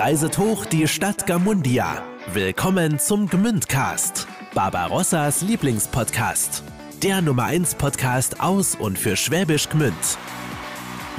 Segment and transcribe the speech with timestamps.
[0.00, 2.02] reiset hoch die Stadt Gamundia.
[2.32, 6.62] Willkommen zum Gmündcast, Barbarossas Lieblingspodcast.
[7.02, 9.94] Der Nummer 1 Podcast aus und für Schwäbisch Gmünd.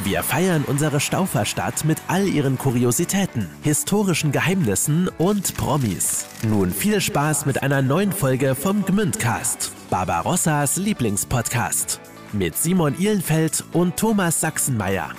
[0.03, 6.25] Wir feiern unsere Stauferstadt mit all ihren Kuriositäten, historischen Geheimnissen und Promis.
[6.41, 12.01] Nun viel Spaß mit einer neuen Folge vom Gmündcast, Barbarossas Lieblingspodcast.
[12.33, 15.11] Mit Simon Ihlenfeld und Thomas Sachsenmeier.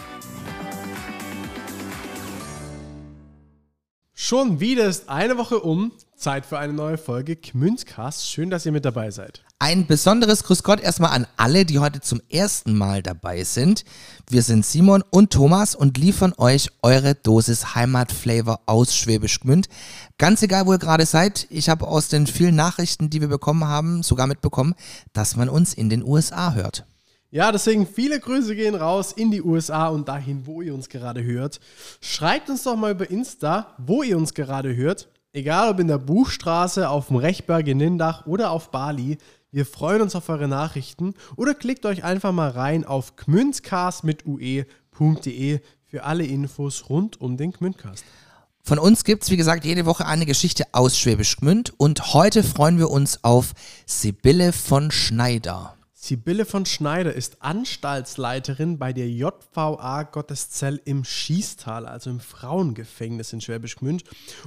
[4.24, 5.90] Schon wieder ist eine Woche um.
[6.14, 8.30] Zeit für eine neue Folge Gmündcast.
[8.30, 9.42] Schön, dass ihr mit dabei seid.
[9.58, 13.84] Ein besonderes Grüß Gott erstmal an alle, die heute zum ersten Mal dabei sind.
[14.30, 19.68] Wir sind Simon und Thomas und liefern euch eure Dosis Heimatflavor aus Schwäbisch Gmünd.
[20.18, 23.64] Ganz egal, wo ihr gerade seid, ich habe aus den vielen Nachrichten, die wir bekommen
[23.64, 24.76] haben, sogar mitbekommen,
[25.12, 26.86] dass man uns in den USA hört.
[27.34, 31.24] Ja, deswegen viele Grüße gehen raus in die USA und dahin, wo ihr uns gerade
[31.24, 31.60] hört.
[32.02, 35.08] Schreibt uns doch mal über Insta, wo ihr uns gerade hört.
[35.32, 39.16] Egal ob in der Buchstraße, auf dem Rechberg in Nindach oder auf Bali.
[39.50, 44.26] Wir freuen uns auf eure Nachrichten oder klickt euch einfach mal rein auf gmünzcast mit
[44.26, 48.04] ue.de für alle Infos rund um den Gmündcast.
[48.62, 52.42] Von uns gibt es, wie gesagt, jede Woche eine Geschichte aus Schwäbisch Gmünd und heute
[52.42, 53.54] freuen wir uns auf
[53.86, 55.76] Sibylle von Schneider.
[56.04, 63.40] Sibylle von Schneider ist Anstaltsleiterin bei der JVA Gotteszell im Schießtal, also im Frauengefängnis in
[63.40, 64.02] Schwäbisch Gmünd.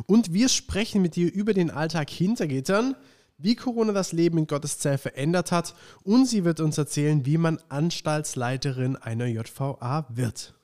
[0.06, 2.98] Und wir sprechen mit ihr über den Alltag hinter Gittern,
[3.38, 7.58] wie Corona das Leben in Gotteszell verändert hat und sie wird uns erzählen, wie man
[7.70, 10.56] Anstaltsleiterin einer JVA wird.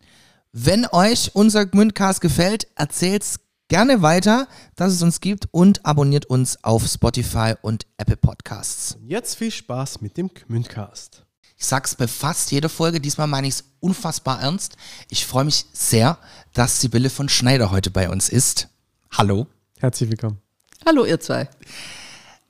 [0.51, 3.39] Wenn euch unser Gmündcast gefällt, erzählt's
[3.71, 8.97] gerne weiter, dass es uns gibt und abonniert uns auf Spotify und Apple Podcasts.
[9.07, 11.23] Jetzt viel Spaß mit dem Gmündcast.
[11.55, 14.75] Ich sag's bei fast jeder Folge, diesmal meine ich es unfassbar ernst.
[15.09, 16.17] Ich freue mich sehr,
[16.51, 18.67] dass Sibylle von Schneider heute bei uns ist.
[19.09, 19.47] Hallo.
[19.79, 20.41] Herzlich willkommen.
[20.85, 21.47] Hallo, ihr zwei.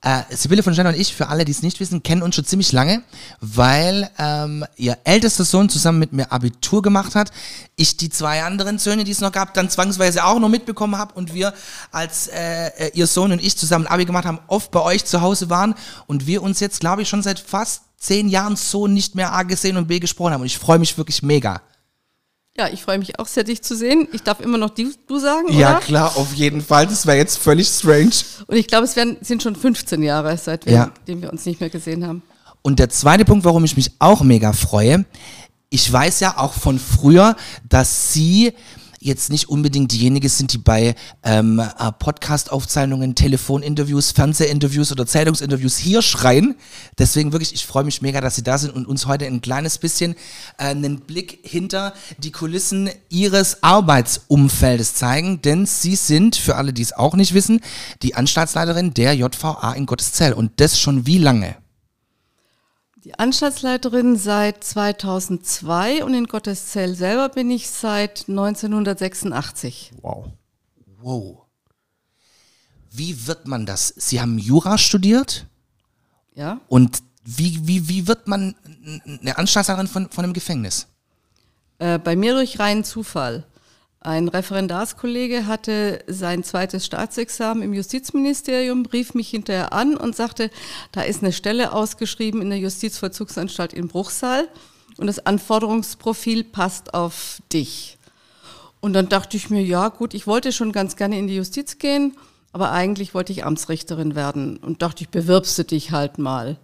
[0.04, 2.44] Äh, Sibylle von Schneider und ich, für alle, die es nicht wissen, kennen uns schon
[2.44, 3.04] ziemlich lange,
[3.40, 7.30] weil ähm, ihr ältester Sohn zusammen mit mir Abitur gemacht hat.
[7.76, 11.14] Ich die zwei anderen Söhne, die es noch gab, dann zwangsweise auch noch mitbekommen habe
[11.14, 11.54] und wir,
[11.92, 15.20] als äh, äh, ihr Sohn und ich zusammen Abi gemacht haben, oft bei euch zu
[15.20, 15.76] Hause waren
[16.08, 19.44] und wir uns jetzt, glaube ich, schon seit fast zehn Jahren so nicht mehr A
[19.44, 20.40] gesehen und B gesprochen haben.
[20.40, 21.62] Und ich freue mich wirklich mega.
[22.56, 24.08] Ja, ich freue mich auch sehr, dich zu sehen.
[24.12, 25.80] Ich darf immer noch die, du sagen, Ja, oder?
[25.80, 26.86] klar, auf jeden Fall.
[26.86, 28.10] Das wäre jetzt völlig strange.
[28.46, 30.92] Und ich glaube, es werden, sind schon 15 Jahre, seitdem Ja.
[31.06, 32.22] wir uns nicht mehr gesehen haben.
[32.60, 35.06] Und der zweite Punkt, warum ich mich auch mega freue,
[35.70, 37.36] ich weiß ja auch von früher,
[37.70, 38.52] dass Sie
[39.02, 46.02] jetzt nicht unbedingt diejenige sind, die bei ähm, äh, Podcast-Aufzeichnungen, Telefoninterviews, Fernsehinterviews oder Zeitungsinterviews hier
[46.02, 46.54] schreien.
[46.98, 49.78] Deswegen wirklich, ich freue mich mega, dass Sie da sind und uns heute ein kleines
[49.78, 50.14] bisschen
[50.58, 56.82] äh, einen Blick hinter die Kulissen Ihres Arbeitsumfeldes zeigen, denn Sie sind, für alle, die
[56.82, 57.60] es auch nicht wissen,
[58.02, 60.32] die Anstaltsleiterin der JVA in Gotteszell.
[60.32, 61.61] Und das schon wie lange?
[63.04, 69.92] Die Anstaltsleiterin seit 2002 und in Gotteszell selber bin ich seit 1986.
[70.02, 70.26] Wow.
[71.00, 71.38] Wow.
[72.92, 73.88] Wie wird man das?
[73.96, 75.46] Sie haben Jura studiert
[76.34, 78.54] Ja, und wie, wie, wie wird man
[79.20, 80.86] eine Anstaltsleiterin von, von einem Gefängnis?
[81.78, 83.44] äh, bei mir durch reinen Zufall.
[84.04, 90.50] Ein Referendarskollege hatte sein zweites Staatsexamen im Justizministerium, rief mich hinterher an und sagte,
[90.90, 94.48] da ist eine Stelle ausgeschrieben in der Justizvollzugsanstalt in Bruchsal
[94.96, 97.96] und das Anforderungsprofil passt auf dich.
[98.80, 101.78] Und dann dachte ich mir, ja gut, ich wollte schon ganz gerne in die Justiz
[101.78, 102.16] gehen,
[102.52, 106.58] aber eigentlich wollte ich Amtsrichterin werden und dachte ich, bewirbst du dich halt mal.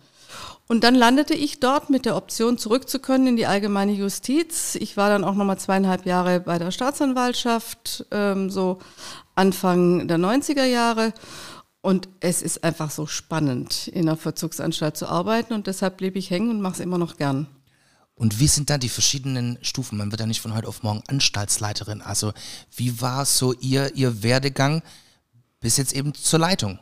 [0.69, 4.75] Und dann landete ich dort mit der Option, zurückzukönnen in die allgemeine Justiz.
[4.75, 8.79] Ich war dann auch nochmal zweieinhalb Jahre bei der Staatsanwaltschaft, ähm, so
[9.34, 11.15] Anfang der 90er Jahre.
[11.81, 15.55] Und es ist einfach so spannend, in einer Vollzugsanstalt zu arbeiten.
[15.55, 17.47] Und deshalb blieb ich hängen und mache es immer noch gern.
[18.15, 19.97] Und wie sind da die verschiedenen Stufen?
[19.97, 22.03] Man wird ja nicht von heute auf morgen Anstaltsleiterin.
[22.03, 22.35] Also
[22.76, 24.82] wie war so Ihr, Ihr Werdegang
[25.61, 26.79] bis jetzt eben zur Leitung?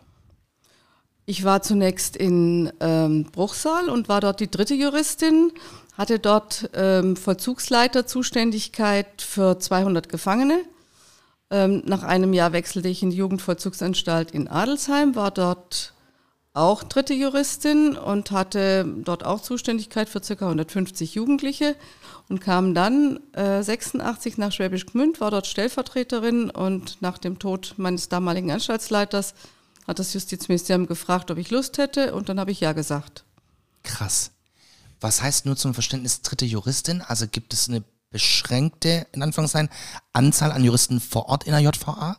[1.28, 5.50] Ich war zunächst in ähm, Bruchsal und war dort die dritte Juristin,
[5.98, 10.60] hatte dort ähm, Vollzugsleiterzuständigkeit für 200 Gefangene.
[11.50, 15.94] Ähm, nach einem Jahr wechselte ich in die Jugendvollzugsanstalt in Adelsheim, war dort
[16.54, 20.46] auch dritte Juristin und hatte dort auch Zuständigkeit für ca.
[20.46, 21.74] 150 Jugendliche
[22.28, 27.74] und kam dann äh, 86 nach Schwäbisch Gmünd, war dort Stellvertreterin und nach dem Tod
[27.78, 29.34] meines damaligen Anstaltsleiters
[29.86, 33.24] hat das Justizministerium gefragt, ob ich Lust hätte und dann habe ich ja gesagt.
[33.82, 34.32] Krass.
[35.00, 37.02] Was heißt nur zum Verständnis dritte Juristin?
[37.02, 39.68] Also gibt es eine beschränkte, in Anführungszeichen,
[40.12, 42.18] Anzahl an Juristen vor Ort in der JVA?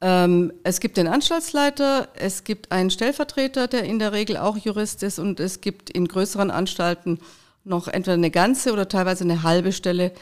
[0.00, 5.02] Ähm, es gibt den Anstaltsleiter, es gibt einen Stellvertreter, der in der Regel auch Jurist
[5.02, 7.18] ist und es gibt in größeren Anstalten
[7.64, 10.12] noch entweder eine ganze oder teilweise eine halbe Stelle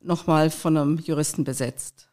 [0.00, 2.08] nochmal von einem Juristen besetzt.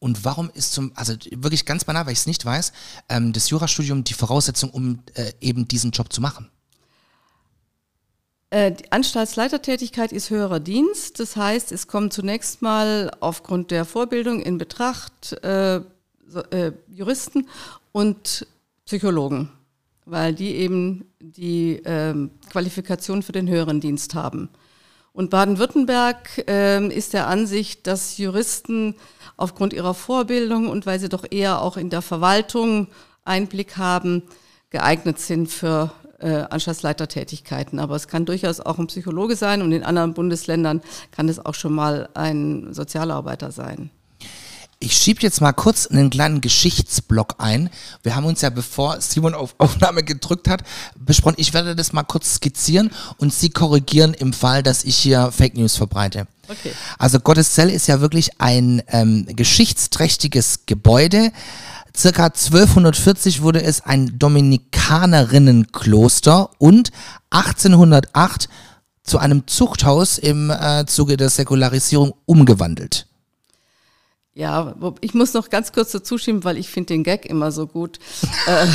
[0.00, 2.72] Und warum ist zum, also wirklich ganz banal, weil ich es nicht weiß,
[3.08, 6.48] ähm, das Jurastudium die Voraussetzung, um äh, eben diesen Job zu machen?
[8.50, 11.20] Äh, die Anstaltsleitertätigkeit ist höherer Dienst.
[11.20, 17.48] Das heißt, es kommt zunächst mal aufgrund der Vorbildung in Betracht äh, äh, Juristen
[17.92, 18.46] und
[18.86, 19.50] Psychologen,
[20.06, 24.48] weil die eben die ähm, Qualifikation für den höheren Dienst haben.
[25.12, 28.94] Und Baden-Württemberg äh, ist der Ansicht, dass Juristen
[29.36, 32.88] aufgrund ihrer Vorbildung und weil sie doch eher auch in der Verwaltung
[33.24, 34.22] Einblick haben,
[34.70, 37.78] geeignet sind für äh, Anstaltsleitertätigkeiten.
[37.78, 40.82] Aber es kann durchaus auch ein Psychologe sein und in anderen Bundesländern
[41.12, 43.90] kann es auch schon mal ein Sozialarbeiter sein.
[44.80, 47.68] Ich schiebe jetzt mal kurz einen kleinen Geschichtsblock ein.
[48.04, 50.62] Wir haben uns ja, bevor Simon auf Aufnahme gedrückt hat,
[50.96, 51.34] besprochen.
[51.38, 55.56] Ich werde das mal kurz skizzieren und Sie korrigieren im Fall, dass ich hier Fake
[55.56, 56.28] News verbreite.
[56.48, 56.70] Okay.
[56.96, 61.32] Also Gotteszell ist ja wirklich ein ähm, geschichtsträchtiges Gebäude.
[61.96, 66.92] Circa 1240 wurde es ein Dominikanerinnenkloster und
[67.30, 68.48] 1808
[69.02, 73.07] zu einem Zuchthaus im äh, Zuge der Säkularisierung umgewandelt.
[74.38, 77.66] Ja, ich muss noch ganz kurz dazu schieben, weil ich finde den Gag immer so
[77.66, 77.98] gut,
[78.46, 78.66] äh,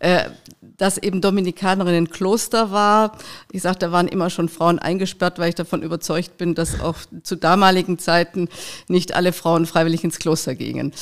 [0.24, 3.16] äh, dass eben Dominikanerinnen Kloster war.
[3.52, 6.96] Ich sage, da waren immer schon Frauen eingesperrt, weil ich davon überzeugt bin, dass auch
[7.22, 8.48] zu damaligen Zeiten
[8.88, 10.92] nicht alle Frauen freiwillig ins Kloster gingen.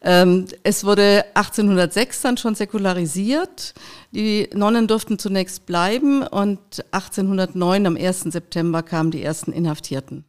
[0.00, 3.74] Ähm, es wurde 1806 dann schon säkularisiert.
[4.12, 8.20] Die Nonnen durften zunächst bleiben und 1809 am 1.
[8.22, 10.24] September kamen die ersten Inhaftierten.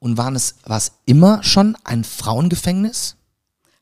[0.00, 3.16] Und waren es, war es immer schon ein Frauengefängnis?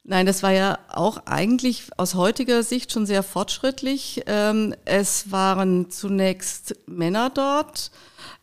[0.09, 4.23] Nein, das war ja auch eigentlich aus heutiger Sicht schon sehr fortschrittlich.
[4.27, 7.91] Ähm, es waren zunächst Männer dort,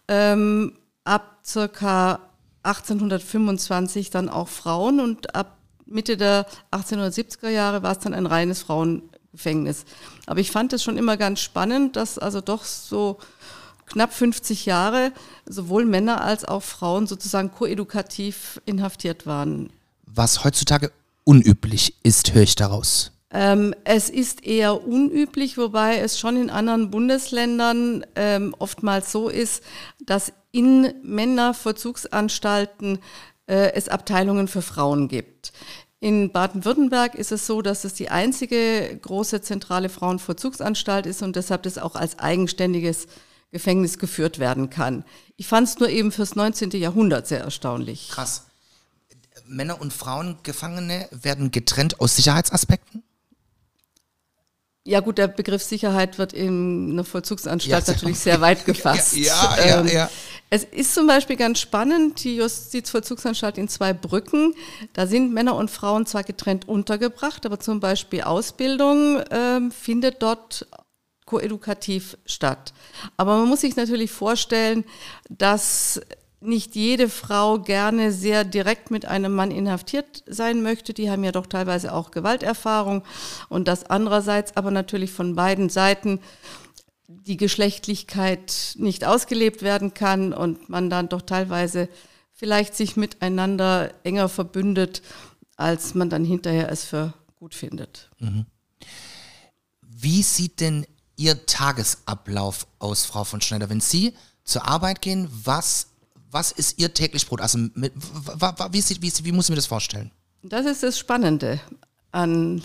[0.10, 0.74] ähm,
[1.06, 2.20] ab circa
[2.64, 8.62] 1825 dann auch Frauen und ab Mitte der 1870er Jahre war es dann ein reines
[8.64, 9.86] Frauengefängnis.
[10.26, 13.20] Aber ich fand es schon immer ganz spannend, dass also doch so
[13.86, 15.12] knapp 50 Jahre
[15.46, 19.72] sowohl Männer als auch Frauen sozusagen koedukativ inhaftiert waren.
[20.06, 20.92] Was heutzutage
[21.24, 23.12] unüblich ist, höre ich daraus.
[23.32, 29.64] Ähm, es ist eher unüblich, wobei es schon in anderen Bundesländern ähm, oftmals so ist,
[30.06, 33.00] dass in Männervollzugsanstalten
[33.48, 35.52] äh, es Abteilungen für Frauen gibt.
[36.00, 41.64] In Baden-Württemberg ist es so, dass es die einzige große zentrale Frauenvollzugsanstalt ist und deshalb
[41.64, 43.08] das auch als eigenständiges
[43.54, 45.06] Gefängnis geführt werden kann.
[45.38, 46.72] Ich fand es nur eben fürs 19.
[46.72, 48.10] Jahrhundert sehr erstaunlich.
[48.10, 48.48] Krass.
[49.46, 53.04] Männer und Frauen Gefangene werden getrennt aus Sicherheitsaspekten?
[54.86, 59.16] Ja gut, der Begriff Sicherheit wird in einer Vollzugsanstalt ja, natürlich sehr weit gefasst.
[59.16, 60.10] Ja, ja, ähm, ja,
[60.50, 64.56] Es ist zum Beispiel ganz spannend, die Justizvollzugsanstalt in zwei Brücken,
[64.92, 70.68] da sind Männer und Frauen zwar getrennt untergebracht, aber zum Beispiel Ausbildung ähm, findet dort
[71.26, 72.74] koedukativ statt.
[73.18, 74.86] Aber man muss sich natürlich vorstellen,
[75.30, 76.02] dass
[76.44, 80.94] nicht jede Frau gerne sehr direkt mit einem Mann inhaftiert sein möchte.
[80.94, 83.04] Die haben ja doch teilweise auch Gewalterfahrung
[83.50, 86.20] und dass andererseits aber natürlich von beiden Seiten
[87.08, 91.88] die Geschlechtlichkeit nicht ausgelebt werden kann und man dann doch teilweise
[92.34, 95.02] vielleicht sich miteinander enger verbündet,
[95.56, 98.10] als man dann hinterher es für gut findet.
[98.20, 98.46] Mhm.
[99.82, 103.70] Wie sieht denn Ihr Tagesablauf aus, Frau von Schneider?
[103.70, 105.88] Wenn Sie zur Arbeit gehen, was,
[106.32, 107.42] was ist Ihr täglich Brot?
[107.42, 110.12] Also mit, wie, wie, wie muss ich mir das vorstellen?
[110.42, 111.60] Das ist das Spannende
[112.12, 112.62] an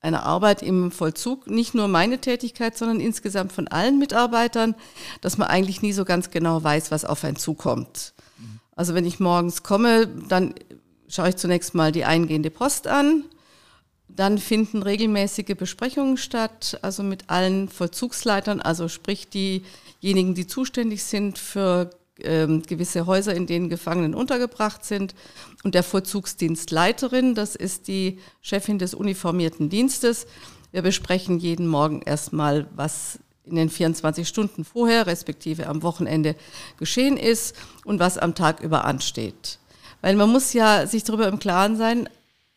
[0.00, 1.48] einer Arbeit im Vollzug.
[1.48, 4.74] Nicht nur meine Tätigkeit, sondern insgesamt von allen Mitarbeitern,
[5.20, 8.14] dass man eigentlich nie so ganz genau weiß, was auf einen zukommt.
[8.76, 10.54] Also wenn ich morgens komme, dann
[11.08, 13.24] schaue ich zunächst mal die eingehende Post an
[14.08, 21.38] dann finden regelmäßige Besprechungen statt, also mit allen Vollzugsleitern, also sprich diejenigen, die zuständig sind
[21.38, 25.14] für ähm, gewisse Häuser, in denen Gefangenen untergebracht sind.
[25.62, 30.26] Und der Vollzugsdienstleiterin, das ist die Chefin des uniformierten Dienstes.
[30.72, 36.34] Wir besprechen jeden Morgen erstmal, was in den 24 Stunden vorher, respektive am Wochenende
[36.78, 39.58] geschehen ist und was am Tag über ansteht.
[40.00, 42.08] Weil man muss ja sich darüber im Klaren sein,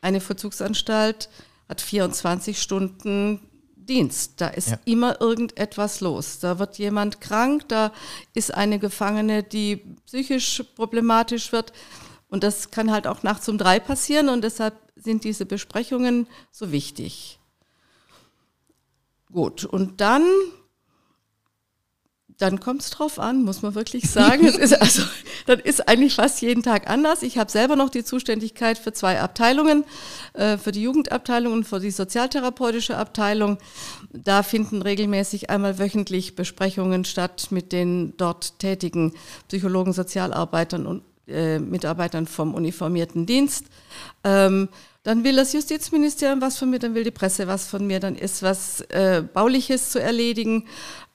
[0.01, 1.29] eine Vollzugsanstalt
[1.69, 3.39] hat 24 Stunden
[3.75, 4.39] Dienst.
[4.39, 4.79] Da ist ja.
[4.85, 6.39] immer irgendetwas los.
[6.39, 7.91] Da wird jemand krank, da
[8.33, 11.73] ist eine Gefangene, die psychisch problematisch wird.
[12.29, 16.71] Und das kann halt auch nachts um drei passieren und deshalb sind diese Besprechungen so
[16.71, 17.39] wichtig.
[19.31, 20.23] Gut, und dann
[22.41, 24.45] dann kommt es drauf an, muss man wirklich sagen.
[24.47, 25.03] es ist also,
[25.45, 27.21] das ist eigentlich fast jeden Tag anders.
[27.23, 29.83] Ich habe selber noch die Zuständigkeit für zwei Abteilungen,
[30.33, 33.57] äh, für die Jugendabteilung und für die sozialtherapeutische Abteilung.
[34.11, 39.13] Da finden regelmäßig einmal wöchentlich Besprechungen statt mit den dort tätigen
[39.47, 43.65] Psychologen, Sozialarbeitern und äh, Mitarbeitern vom uniformierten Dienst.
[44.23, 44.69] Ähm,
[45.03, 48.15] dann will das Justizministerium was von mir, dann will die Presse was von mir, dann
[48.15, 50.67] ist was äh, Bauliches zu erledigen.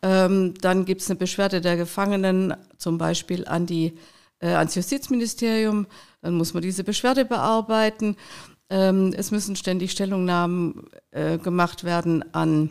[0.02, 3.96] Ähm, dann gibt es eine Beschwerde der Gefangenen, zum Beispiel an die,
[4.40, 5.86] äh, ans Justizministerium.
[6.20, 8.16] Dann muss man diese Beschwerde bearbeiten.
[8.70, 12.70] Ähm, es müssen ständig Stellungnahmen äh, gemacht werden an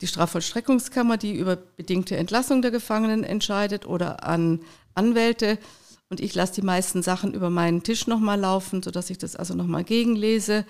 [0.00, 4.60] die Strafvollstreckungskammer, die über bedingte Entlassung der Gefangenen entscheidet, oder an
[4.94, 5.58] Anwälte.
[6.10, 9.54] Und ich lasse die meisten Sachen über meinen Tisch nochmal laufen, sodass ich das also
[9.54, 10.64] nochmal gegenlese.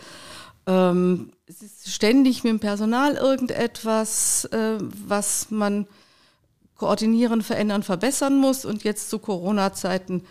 [0.67, 5.87] Ähm, es ist ständig mit dem Personal irgendetwas, äh, was man
[6.77, 8.65] koordinieren, verändern, verbessern muss.
[8.65, 10.25] Und jetzt zu Corona-Zeiten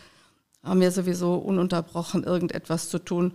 [0.64, 3.34] haben wir sowieso ununterbrochen irgendetwas zu tun,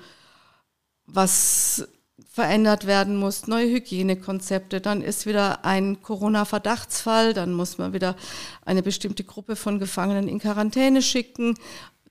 [1.07, 1.87] was
[2.39, 8.15] verändert werden muss, neue Hygienekonzepte, dann ist wieder ein Corona-Verdachtsfall, dann muss man wieder
[8.65, 11.57] eine bestimmte Gruppe von Gefangenen in Quarantäne schicken.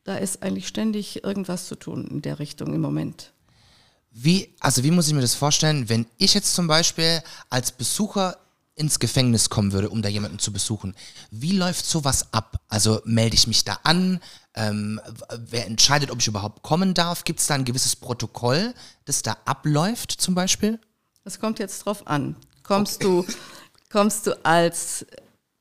[0.03, 3.31] Da ist eigentlich ständig irgendwas zu tun in der Richtung im Moment.
[4.11, 8.35] Wie, also wie muss ich mir das vorstellen, wenn ich jetzt zum Beispiel als Besucher
[8.77, 10.95] ins Gefängnis kommen würde, um da jemanden zu besuchen.
[11.31, 12.61] Wie läuft sowas ab?
[12.69, 14.19] Also melde ich mich da an?
[14.53, 15.01] Ähm,
[15.49, 17.23] wer entscheidet, ob ich überhaupt kommen darf?
[17.23, 18.73] Gibt es da ein gewisses Protokoll,
[19.05, 20.79] das da abläuft zum Beispiel?
[21.23, 22.35] Das kommt jetzt drauf an.
[22.61, 23.25] Kommst okay.
[23.27, 23.33] du,
[23.91, 25.05] kommst du als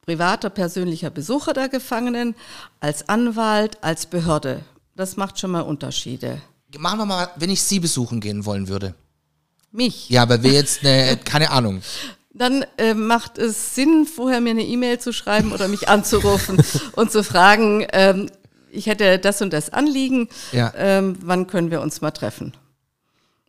[0.03, 2.35] privater, persönlicher Besucher der Gefangenen,
[2.81, 4.63] als Anwalt, als Behörde?
[4.95, 6.41] Das macht schon mal Unterschiede.
[6.79, 8.95] Machen wir mal, wenn ich Sie besuchen gehen wollen würde.
[9.73, 10.11] Mich?
[10.11, 11.83] Ja, aber wer jetzt, eine, keine Ahnung
[12.39, 16.63] dann äh, macht es Sinn, vorher mir eine E-Mail zu schreiben oder mich anzurufen
[16.93, 18.31] und zu fragen, ähm,
[18.71, 20.73] ich hätte das und das Anliegen, ja.
[20.77, 22.53] ähm, wann können wir uns mal treffen?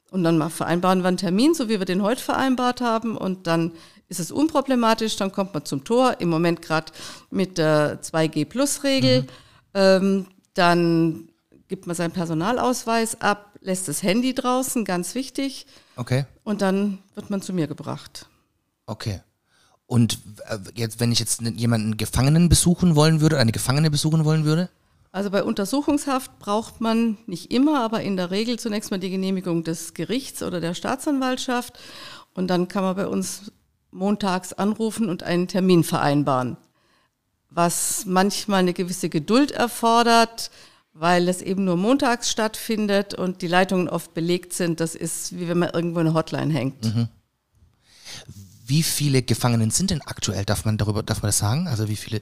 [0.09, 3.45] Und dann mal vereinbaren wir einen Termin, so wie wir den heute vereinbart haben und
[3.45, 3.73] dann
[4.09, 6.93] ist es unproblematisch, dann kommt man zum Tor, im Moment gerade
[7.29, 9.27] mit der 2G-Plus-Regel, mhm.
[9.73, 11.29] ähm, dann
[11.67, 15.67] gibt man seinen Personalausweis ab, lässt das Handy draußen, ganz wichtig.
[15.97, 16.25] Okay.
[16.45, 18.27] Und dann wird man zu mir gebracht.
[18.87, 19.21] Okay.
[19.85, 24.43] Und äh, jetzt, wenn ich jetzt jemanden Gefangenen besuchen wollen würde, eine Gefangene besuchen wollen
[24.43, 24.69] würde?
[25.11, 29.63] Also bei Untersuchungshaft braucht man nicht immer, aber in der Regel zunächst mal die Genehmigung
[29.63, 31.79] des Gerichts oder der Staatsanwaltschaft.
[32.33, 33.51] Und dann kann man bei uns
[33.91, 36.57] montags anrufen und einen Termin vereinbaren.
[37.49, 40.51] Was manchmal eine gewisse Geduld erfordert,
[40.93, 44.79] weil es eben nur montags stattfindet und die Leitungen oft belegt sind.
[44.79, 46.83] Das ist wie wenn man irgendwo eine Hotline hängt.
[46.83, 47.07] Mhm.
[48.67, 50.43] Wie viele Gefangenen sind denn aktuell?
[50.43, 51.69] Darf man darüber, darf man das sagen?
[51.69, 52.21] Also wie viele?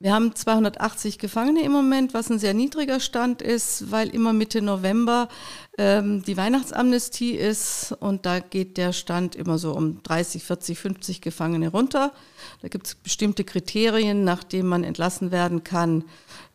[0.00, 4.60] Wir haben 280 Gefangene im Moment, was ein sehr niedriger Stand ist, weil immer Mitte
[4.60, 5.28] November
[5.76, 11.20] ähm, die Weihnachtsamnestie ist und da geht der Stand immer so um 30, 40, 50
[11.20, 12.12] Gefangene runter.
[12.60, 16.04] Da gibt es bestimmte Kriterien, nach denen man entlassen werden kann,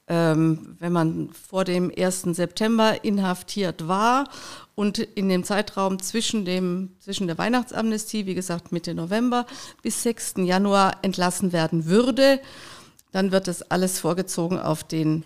[0.07, 2.23] ähm, wenn man vor dem 1.
[2.33, 4.29] September inhaftiert war
[4.75, 9.45] und in dem Zeitraum zwischen, dem, zwischen der Weihnachtsamnestie, wie gesagt Mitte November,
[9.81, 10.35] bis 6.
[10.37, 12.39] Januar entlassen werden würde,
[13.11, 15.23] dann wird das alles vorgezogen auf den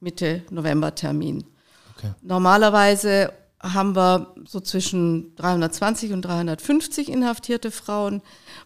[0.00, 1.44] Mitte November Termin.
[1.96, 2.12] Okay.
[2.22, 3.32] Normalerweise
[3.72, 8.20] haben wir so zwischen 320 und 350 inhaftierte Frauen,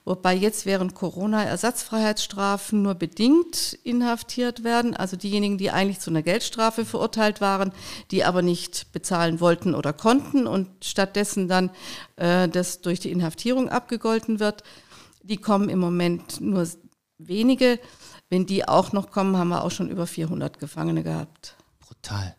[0.04, 6.22] wobei jetzt während Corona Ersatzfreiheitsstrafen nur bedingt inhaftiert werden, also diejenigen, die eigentlich zu einer
[6.22, 7.72] Geldstrafe verurteilt waren,
[8.10, 11.70] die aber nicht bezahlen wollten oder konnten und stattdessen dann
[12.16, 14.64] äh, das durch die Inhaftierung abgegolten wird,
[15.22, 16.66] die kommen im Moment nur
[17.18, 17.78] wenige.
[18.30, 21.54] Wenn die auch noch kommen, haben wir auch schon über 400 Gefangene gehabt.
[21.80, 22.37] Brutal.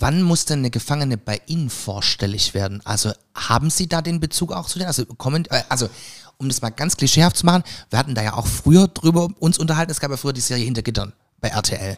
[0.00, 2.80] Wann muss denn eine Gefangene bei Ihnen vorstellig werden?
[2.84, 4.86] Also haben Sie da den Bezug auch zu denen?
[4.86, 5.88] Also, kommen, äh, also
[6.36, 9.58] um das mal ganz klischeehaft zu machen, wir hatten da ja auch früher drüber uns
[9.58, 11.96] unterhalten, es gab ja früher die Serie Hinter Gittern bei RTL.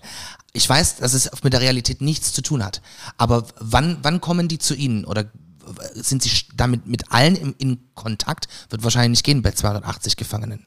[0.53, 2.81] Ich weiß, dass es mit der Realität nichts zu tun hat.
[3.19, 5.05] Aber wann, wann kommen die zu Ihnen?
[5.05, 5.31] Oder
[5.95, 8.49] sind Sie damit mit allen in, in Kontakt?
[8.71, 10.67] Wird wahrscheinlich nicht gehen bei 280 Gefangenen.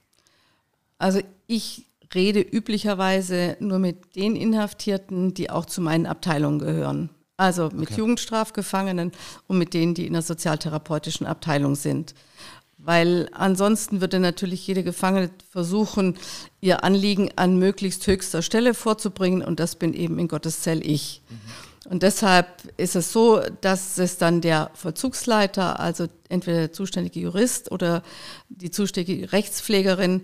[1.00, 7.10] Also ich rede üblicherweise nur mit den Inhaftierten, die auch zu meinen Abteilungen gehören.
[7.44, 8.00] Also mit okay.
[8.00, 9.12] Jugendstrafgefangenen
[9.48, 12.16] und mit denen, die in der sozialtherapeutischen Abteilung sind.
[12.78, 16.18] weil ansonsten würde natürlich jede Gefangene versuchen,
[16.60, 21.22] ihr Anliegen an möglichst höchster Stelle vorzubringen und das bin eben in Gottes Zell ich.
[21.30, 21.92] Mhm.
[21.92, 22.48] Und deshalb
[22.78, 28.04] ist es so, dass es dann der Vollzugsleiter, also entweder der zuständige Jurist oder
[28.50, 30.22] die zuständige Rechtspflegerin,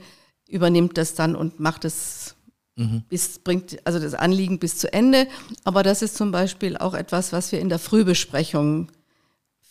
[0.48, 2.36] übernimmt das dann und macht es
[2.79, 3.03] mhm.
[3.09, 5.27] bis, bringt also das Anliegen bis zu Ende.
[5.63, 8.89] Aber das ist zum Beispiel auch etwas, was wir in der Frühbesprechung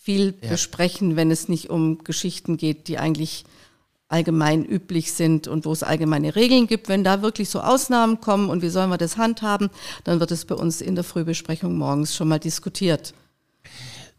[0.03, 0.51] viel ja.
[0.51, 3.45] besprechen, wenn es nicht um Geschichten geht, die eigentlich
[4.09, 6.89] allgemein üblich sind und wo es allgemeine Regeln gibt.
[6.89, 9.71] Wenn da wirklich so Ausnahmen kommen und wie sollen wir das handhaben,
[10.05, 13.13] dann wird es bei uns in der Frühbesprechung morgens schon mal diskutiert.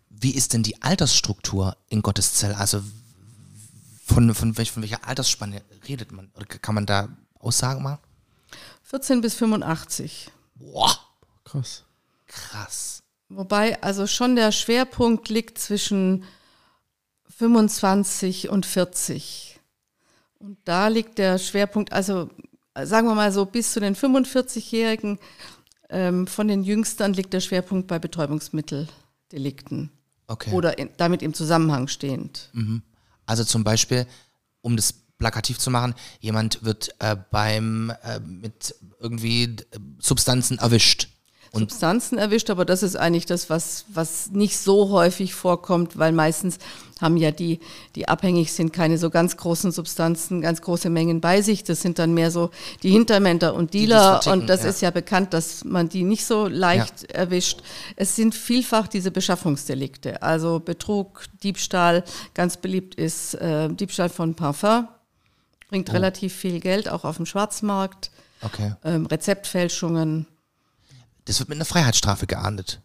[0.09, 2.53] Wie ist denn die Altersstruktur in Gotteszell?
[2.53, 2.81] Also
[4.05, 6.29] von, von, welch, von welcher Altersspanne redet man?
[6.35, 7.99] Oder kann man da Aussagen machen?
[8.89, 10.31] 14 bis 85.
[10.55, 10.91] Boah.
[11.43, 11.83] Krass.
[12.25, 13.03] Krass.
[13.29, 16.23] Wobei also schon der Schwerpunkt liegt zwischen
[17.37, 19.59] 25 und 40.
[20.39, 22.29] Und da liegt der Schwerpunkt, also
[22.81, 25.19] sagen wir mal so, bis zu den 45-Jährigen
[25.89, 29.91] ähm, von den Jüngsten liegt der Schwerpunkt bei Betäubungsmitteldelikten.
[30.25, 30.51] Okay.
[30.51, 32.49] Oder in, damit im Zusammenhang stehend.
[32.53, 32.81] Mhm.
[33.27, 34.07] Also zum Beispiel,
[34.61, 39.55] um das plakativ zu machen, jemand wird äh, beim äh, mit irgendwie äh,
[39.99, 41.09] Substanzen erwischt
[41.51, 46.11] und Substanzen erwischt, aber das ist eigentlich das, was, was nicht so häufig vorkommt, weil
[46.11, 46.59] meistens
[47.01, 47.59] haben ja die,
[47.95, 51.63] die abhängig sind, keine so ganz großen Substanzen, ganz große Mengen bei sich.
[51.63, 52.51] Das sind dann mehr so
[52.83, 54.19] die Hintermänner und Dealer.
[54.23, 54.69] Die und das ja.
[54.69, 57.15] ist ja bekannt, dass man die nicht so leicht ja.
[57.15, 57.61] erwischt.
[57.95, 62.03] Es sind vielfach diese Beschaffungsdelikte, also Betrug, Diebstahl.
[62.35, 64.87] Ganz beliebt ist äh, Diebstahl von Parfum,
[65.69, 65.93] bringt oh.
[65.93, 68.11] relativ viel Geld, auch auf dem Schwarzmarkt.
[68.41, 68.73] Okay.
[68.83, 70.27] Ähm, Rezeptfälschungen.
[71.25, 72.81] Das wird mit einer Freiheitsstrafe geahndet.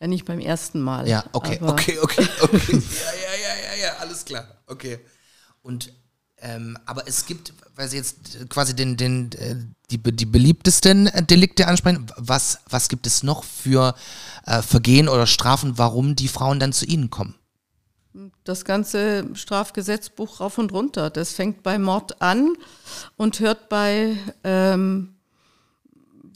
[0.00, 1.06] Ja, nicht beim ersten Mal.
[1.06, 2.72] Ja, okay, okay, okay, okay.
[2.72, 4.46] ja, ja, ja, ja, ja, alles klar.
[4.66, 4.98] Okay.
[5.62, 5.92] Und
[6.38, 9.54] ähm, aber es gibt, weil Sie jetzt quasi den, den, äh,
[9.92, 13.94] die, die beliebtesten Delikte ansprechen, was, was gibt es noch für
[14.46, 17.36] äh, Vergehen oder Strafen, warum die Frauen dann zu Ihnen kommen?
[18.44, 21.08] Das ganze Strafgesetzbuch rauf und runter.
[21.08, 22.54] Das fängt bei Mord an
[23.16, 25.14] und hört bei ähm,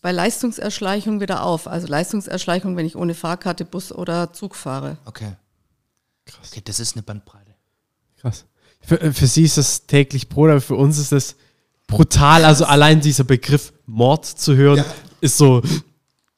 [0.07, 1.67] bei Leistungserschleichung wieder auf.
[1.67, 4.99] Also Leistungserschleichung, wenn ich ohne Fahrkarte Bus oder Zug fahre.
[5.05, 5.33] Okay.
[6.25, 6.49] Krass.
[6.53, 7.55] Okay, das ist eine Bandbreite.
[8.21, 8.45] Krass.
[8.81, 11.37] Für, äh, für Sie ist das täglich Brot, aber für uns ist das
[11.87, 12.45] brutal.
[12.45, 14.85] Also allein dieser Begriff Mord zu hören, ja.
[15.21, 15.63] ist so,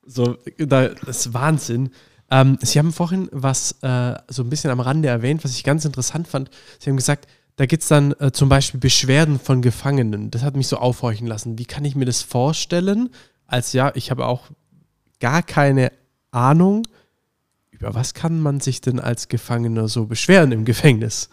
[0.07, 1.91] so das ist Wahnsinn.
[2.31, 5.85] Ähm, Sie haben vorhin was äh, so ein bisschen am Rande erwähnt, was ich ganz
[5.85, 6.51] interessant fand.
[6.79, 10.31] Sie haben gesagt, da gibt es dann äh, zum Beispiel Beschwerden von Gefangenen.
[10.31, 11.59] Das hat mich so aufhorchen lassen.
[11.59, 13.11] Wie kann ich mir das vorstellen?
[13.49, 14.45] als ja, ich habe auch
[15.19, 15.91] gar keine
[16.31, 16.87] Ahnung,
[17.71, 21.29] über was kann man sich denn als Gefangener so beschweren im Gefängnis?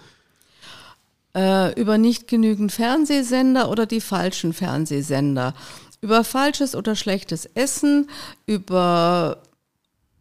[1.36, 5.54] Äh, über nicht genügend Fernsehsender oder die falschen Fernsehsender.
[6.02, 8.10] Über falsches oder schlechtes Essen,
[8.46, 9.42] über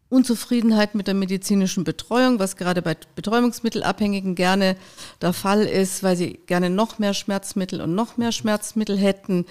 [0.09, 4.75] Unzufriedenheit mit der medizinischen Betreuung, was gerade bei Betäubungsmittelabhängigen gerne
[5.21, 9.45] der Fall ist, weil sie gerne noch mehr Schmerzmittel und noch mehr Schmerzmittel hätten.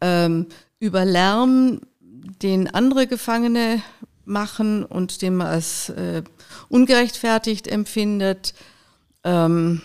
[0.00, 0.46] Ähm,
[0.78, 1.82] über Lärm,
[2.42, 3.82] den andere Gefangene
[4.24, 6.22] machen und den man als äh,
[6.68, 8.54] ungerechtfertigt empfindet,
[9.24, 9.82] ähm,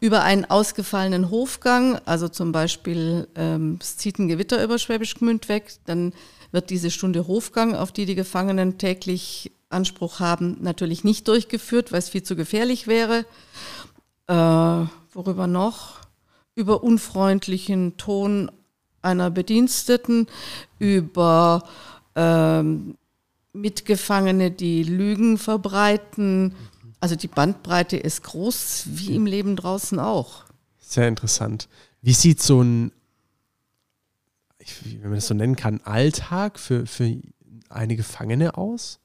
[0.00, 5.48] über einen ausgefallenen Hofgang, also zum Beispiel ähm, es zieht ein Gewitter über Schwäbisch Gmünd
[5.48, 6.12] weg, dann
[6.52, 11.98] wird diese Stunde Hofgang, auf die die Gefangenen täglich Anspruch haben, natürlich nicht durchgeführt, weil
[11.98, 13.26] es viel zu gefährlich wäre.
[14.26, 16.00] Äh, worüber noch?
[16.54, 18.50] Über unfreundlichen Ton
[19.02, 20.26] einer Bediensteten,
[20.78, 21.64] über
[22.16, 22.96] ähm,
[23.52, 26.54] Mitgefangene, die Lügen verbreiten.
[27.00, 30.44] Also die Bandbreite ist groß, wie im Leben draußen auch.
[30.80, 31.68] Sehr interessant.
[32.02, 32.92] Wie sieht so ein,
[34.84, 37.16] wenn man das so nennen kann, Alltag für, für
[37.68, 39.00] eine Gefangene aus?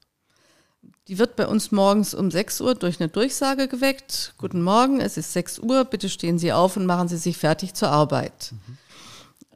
[1.08, 4.34] Die wird bei uns morgens um 6 Uhr durch eine Durchsage geweckt.
[4.38, 7.74] Guten Morgen, es ist 6 Uhr, bitte stehen Sie auf und machen Sie sich fertig
[7.74, 8.52] zur Arbeit.
[8.52, 8.78] Mhm.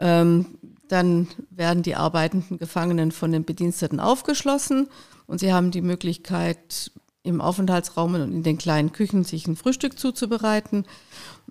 [0.01, 0.47] Ähm,
[0.89, 4.89] dann werden die arbeitenden Gefangenen von den Bediensteten aufgeschlossen
[5.27, 6.91] und sie haben die Möglichkeit,
[7.23, 10.87] im Aufenthaltsraum und in den kleinen Küchen sich ein Frühstück zuzubereiten.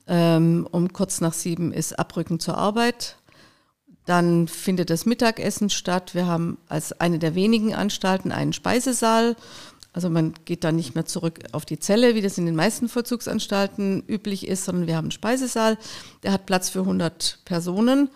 [0.08, 3.17] Ähm, um kurz nach sieben ist Abrücken zur Arbeit.
[4.08, 6.16] Dann findet das Mittagessen statt.
[6.16, 9.36] Wir haben als eine der wenigen Anstalten einen Speisesaal.
[9.92, 12.88] Also man geht dann nicht mehr zurück auf die Zelle, wie das in den meisten
[12.88, 15.78] Vollzugsanstalten üblich ist, sondern wir haben einen Speisesaal.
[16.24, 18.10] Der hat Platz für 100 Personen.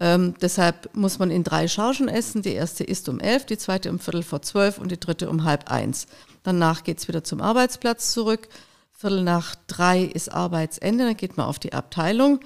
[0.00, 2.40] Ähm, deshalb muss man in drei Chargen essen.
[2.40, 5.44] Die erste ist um elf, die zweite um Viertel vor zwölf und die dritte um
[5.44, 6.06] halb eins.
[6.42, 8.48] Danach geht es wieder zum Arbeitsplatz zurück.
[8.92, 12.40] Viertel nach drei ist Arbeitsende, dann geht man auf die Abteilung.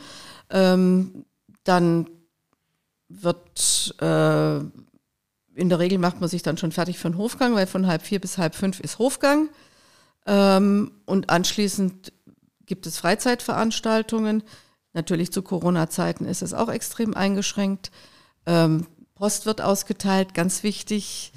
[0.50, 1.26] Ähm,
[1.62, 2.08] dann
[3.20, 4.60] wird äh,
[5.54, 8.02] in der Regel macht man sich dann schon fertig für den Hofgang, weil von halb
[8.02, 9.48] vier bis halb fünf ist Hofgang.
[10.26, 12.12] Ähm, und anschließend
[12.64, 14.42] gibt es Freizeitveranstaltungen.
[14.94, 17.90] Natürlich zu Corona-Zeiten ist es auch extrem eingeschränkt.
[18.46, 21.32] Ähm, Post wird ausgeteilt, ganz wichtig.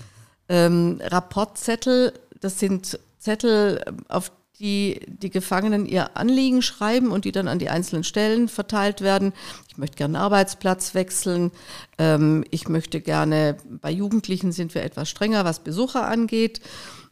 [0.48, 7.48] Ähm, Rapportzettel, das sind Zettel, auf die die Gefangenen ihr Anliegen schreiben und die dann
[7.48, 9.34] an die einzelnen Stellen verteilt werden.
[9.70, 11.52] Ich möchte gerne einen Arbeitsplatz wechseln.
[11.98, 16.62] Ähm, ich möchte gerne, bei Jugendlichen sind wir etwas strenger, was Besucher angeht.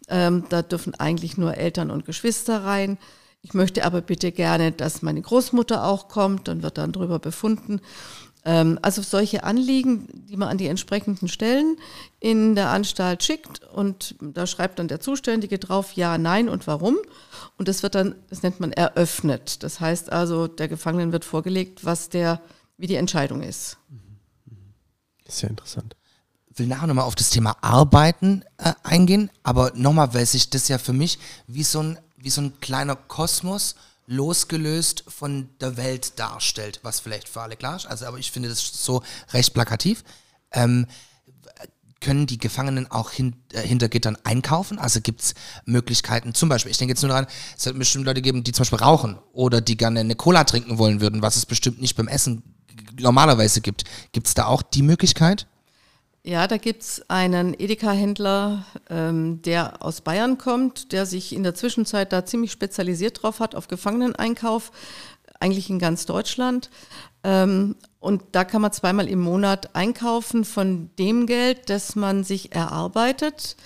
[0.07, 2.97] Ähm, da dürfen eigentlich nur Eltern und Geschwister rein.
[3.41, 7.81] Ich möchte aber bitte gerne, dass meine Großmutter auch kommt, dann wird dann darüber befunden.
[8.45, 11.77] Ähm, also solche Anliegen, die man an die entsprechenden Stellen
[12.19, 16.97] in der Anstalt schickt und da schreibt dann der Zuständige drauf Ja, Nein und Warum.
[17.57, 19.63] Und das wird dann, das nennt man eröffnet.
[19.63, 22.41] Das heißt also, der Gefangenen wird vorgelegt, was der,
[22.77, 23.77] wie die Entscheidung ist.
[25.27, 25.95] Sehr interessant.
[26.47, 30.67] Ich will nachher nochmal auf das Thema Arbeiten äh, eingehen, aber nochmal, weil sich das
[30.67, 36.19] ja für mich wie so ein, wie so ein kleiner Kosmos losgelöst von der Welt
[36.19, 37.85] darstellt, was vielleicht für alle klar ist.
[37.85, 40.03] Also, aber ich finde das so recht plakativ.
[40.51, 40.87] Ähm,
[42.03, 44.77] können die Gefangenen auch hin, äh, hinter Gittern einkaufen?
[44.77, 45.33] Also gibt es
[45.65, 48.63] Möglichkeiten, zum Beispiel, ich denke jetzt nur daran, es wird bestimmt Leute geben, die zum
[48.63, 52.09] Beispiel rauchen oder die gerne eine Cola trinken wollen würden, was es bestimmt nicht beim
[52.09, 52.43] Essen
[52.99, 53.85] normalerweise gibt.
[54.11, 55.47] Gibt es da auch die Möglichkeit?
[56.25, 62.13] Ja, da gibt's einen Edeka-Händler, ähm, der aus Bayern kommt, der sich in der Zwischenzeit
[62.13, 64.71] da ziemlich spezialisiert drauf hat, auf Gefangeneneinkauf,
[65.41, 66.69] eigentlich in ganz Deutschland.
[67.25, 72.55] Ähm, und da kann man zweimal im Monat einkaufen von dem Geld, das man sich
[72.55, 73.57] erarbeitet,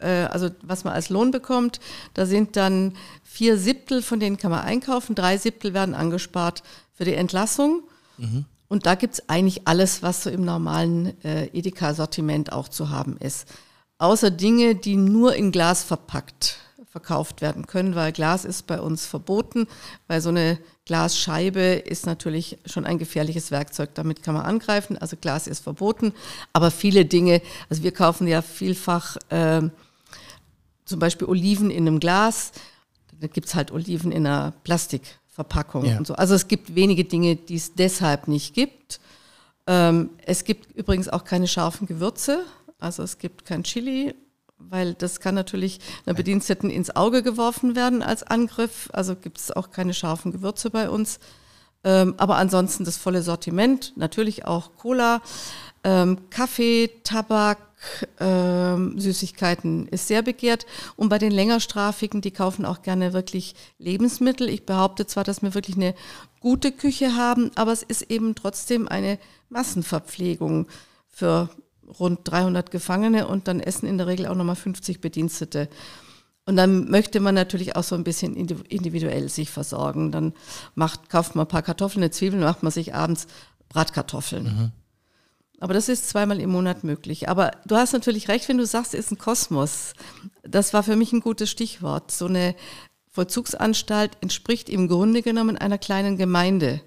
[0.00, 1.80] äh, also was man als Lohn bekommt.
[2.12, 6.62] Da sind dann vier Siebtel, von denen kann man einkaufen, drei Siebtel werden angespart
[6.92, 7.84] für die Entlassung.
[8.18, 8.44] Mhm.
[8.70, 13.16] Und da gibt es eigentlich alles, was so im normalen äh, Edeka-Sortiment auch zu haben
[13.18, 13.48] ist.
[13.98, 16.56] Außer Dinge, die nur in Glas verpackt
[16.88, 19.68] verkauft werden können, weil Glas ist bei uns verboten,
[20.08, 25.16] weil so eine Glasscheibe ist natürlich schon ein gefährliches Werkzeug, damit kann man angreifen, also
[25.16, 26.12] Glas ist verboten,
[26.52, 29.62] aber viele Dinge, also wir kaufen ja vielfach äh,
[30.84, 32.50] zum Beispiel Oliven in einem Glas,
[33.20, 35.19] da gibt es halt Oliven in einer Plastik.
[35.30, 35.98] Verpackung ja.
[35.98, 36.14] und so.
[36.14, 39.00] Also es gibt wenige Dinge, die es deshalb nicht gibt.
[39.66, 42.44] Ähm, es gibt übrigens auch keine scharfen Gewürze.
[42.78, 44.14] Also es gibt kein Chili,
[44.58, 48.88] weil das kann natürlich einer Bediensteten ins Auge geworfen werden als Angriff.
[48.92, 51.20] Also gibt es auch keine scharfen Gewürze bei uns.
[51.82, 55.22] Ähm, aber ansonsten das volle Sortiment, natürlich auch Cola,
[55.82, 57.58] ähm, Kaffee, Tabak,
[58.18, 60.66] Süßigkeiten ist sehr begehrt.
[60.96, 64.48] Und bei den längerstrafigen, die kaufen auch gerne wirklich Lebensmittel.
[64.48, 65.94] Ich behaupte zwar, dass wir wirklich eine
[66.40, 70.68] gute Küche haben, aber es ist eben trotzdem eine Massenverpflegung
[71.08, 71.48] für
[71.98, 75.68] rund 300 Gefangene und dann essen in der Regel auch nochmal 50 Bedienstete.
[76.46, 80.12] Und dann möchte man natürlich auch so ein bisschen individuell sich versorgen.
[80.12, 80.32] Dann
[80.74, 83.26] macht, kauft man ein paar Kartoffeln, eine Zwiebeln, macht man sich abends
[83.68, 84.44] Bratkartoffeln.
[84.44, 84.72] Mhm.
[85.60, 87.28] Aber das ist zweimal im Monat möglich.
[87.28, 89.92] Aber du hast natürlich recht, wenn du sagst, es ist ein Kosmos.
[90.42, 92.10] Das war für mich ein gutes Stichwort.
[92.10, 92.54] So eine
[93.12, 96.80] Vollzugsanstalt entspricht im Grunde genommen einer kleinen Gemeinde.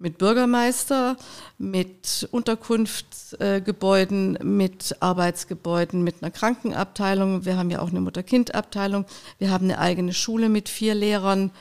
[0.00, 1.16] Mit Bürgermeister,
[1.56, 7.44] mit Unterkunftsgebäuden, mit Arbeitsgebäuden, mit einer Krankenabteilung.
[7.44, 9.04] Wir haben ja auch eine Mutter-Kind-Abteilung.
[9.38, 11.52] Wir haben eine eigene Schule mit vier Lehrern.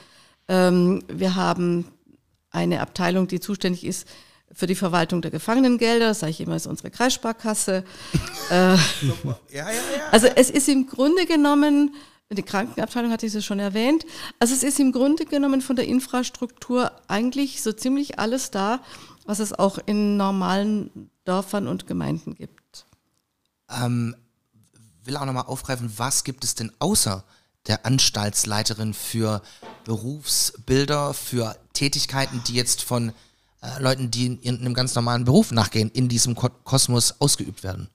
[0.48, 1.86] Ähm, wir haben
[2.50, 4.08] eine Abteilung, die zuständig ist
[4.54, 7.84] für die Verwaltung der Gefangenengelder, das sage ich immer, ist unsere Kreissparkasse.
[8.52, 8.78] äh, ja,
[9.52, 9.74] ja, ja.
[10.12, 11.96] Also es ist im Grunde genommen,
[12.32, 14.06] die Krankenabteilung hatte ich es schon erwähnt,
[14.40, 18.82] also es ist im Grunde genommen von der Infrastruktur eigentlich so ziemlich alles da,
[19.26, 22.86] was es auch in normalen Dörfern und Gemeinden gibt.
[23.70, 24.16] Ähm,
[25.04, 27.24] will auch nochmal aufgreifen, was gibt es denn außer
[27.68, 29.42] der Anstaltsleiterin für
[29.84, 33.12] Berufsbilder, für Tätigkeiten, die jetzt von
[33.62, 37.90] äh, Leuten, die in einem ganz normalen Beruf nachgehen, in diesem Ko Kosmos ausgeübt werden?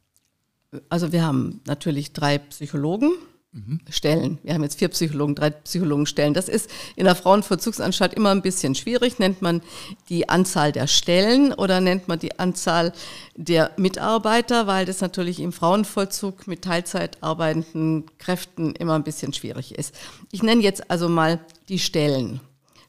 [0.89, 3.13] Also wir haben natürlich drei Psychologen.
[3.55, 3.79] Mhm.
[3.89, 4.39] Stellen.
[4.43, 6.35] Wir haben jetzt vier Psychologen, drei Psychologen Stellen.
[6.35, 9.21] Das ist in der Frauenvollzugsanstalt immer ein bisschen schwierig.
[9.21, 9.63] Nennt man
[10.09, 12.93] die Anzahl der Stellen oder nennt man die Anzahl
[13.37, 19.77] der Mitarbeiter, weil das natürlich im Frauenvollzug mit Teilzeit arbeitenden Kräften immer ein bisschen schwierig
[19.77, 19.95] ist.
[20.33, 22.41] Ich nenne jetzt also mal die Stellen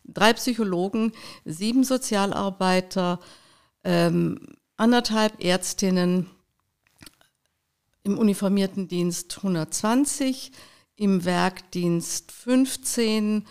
[0.08, 1.12] drei Psychologen,
[1.44, 3.20] sieben Sozialarbeiter,
[3.84, 4.40] ähm,
[4.78, 6.30] anderthalb Ärztinnen,
[8.04, 10.52] im uniformierten Dienst 120,
[10.96, 13.46] im Werkdienst 15.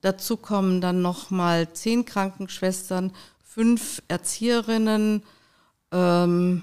[0.00, 3.12] Dazu kommen dann nochmal zehn Krankenschwestern,
[3.44, 5.22] fünf Erzieherinnen,
[5.92, 6.62] ähm,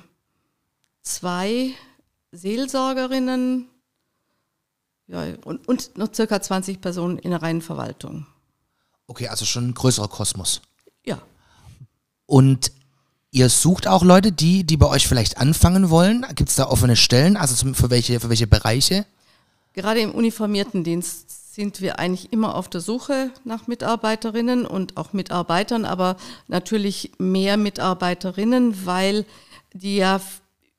[1.03, 1.73] zwei
[2.31, 3.69] Seelsorgerinnen
[5.05, 8.25] ja, und, und noch circa 20 Personen in der reinen Verwaltung.
[9.07, 10.61] Okay, also schon ein größerer Kosmos.
[11.05, 11.21] Ja.
[12.25, 12.71] Und
[13.31, 16.25] ihr sucht auch Leute, die, die bei euch vielleicht anfangen wollen?
[16.35, 17.37] Gibt es da offene Stellen?
[17.37, 19.05] Also zum, für, welche, für welche Bereiche?
[19.73, 25.13] Gerade im uniformierten Dienst sind wir eigentlich immer auf der Suche nach Mitarbeiterinnen und auch
[25.13, 26.17] Mitarbeitern, aber
[26.47, 29.25] natürlich mehr Mitarbeiterinnen, weil
[29.73, 30.21] die ja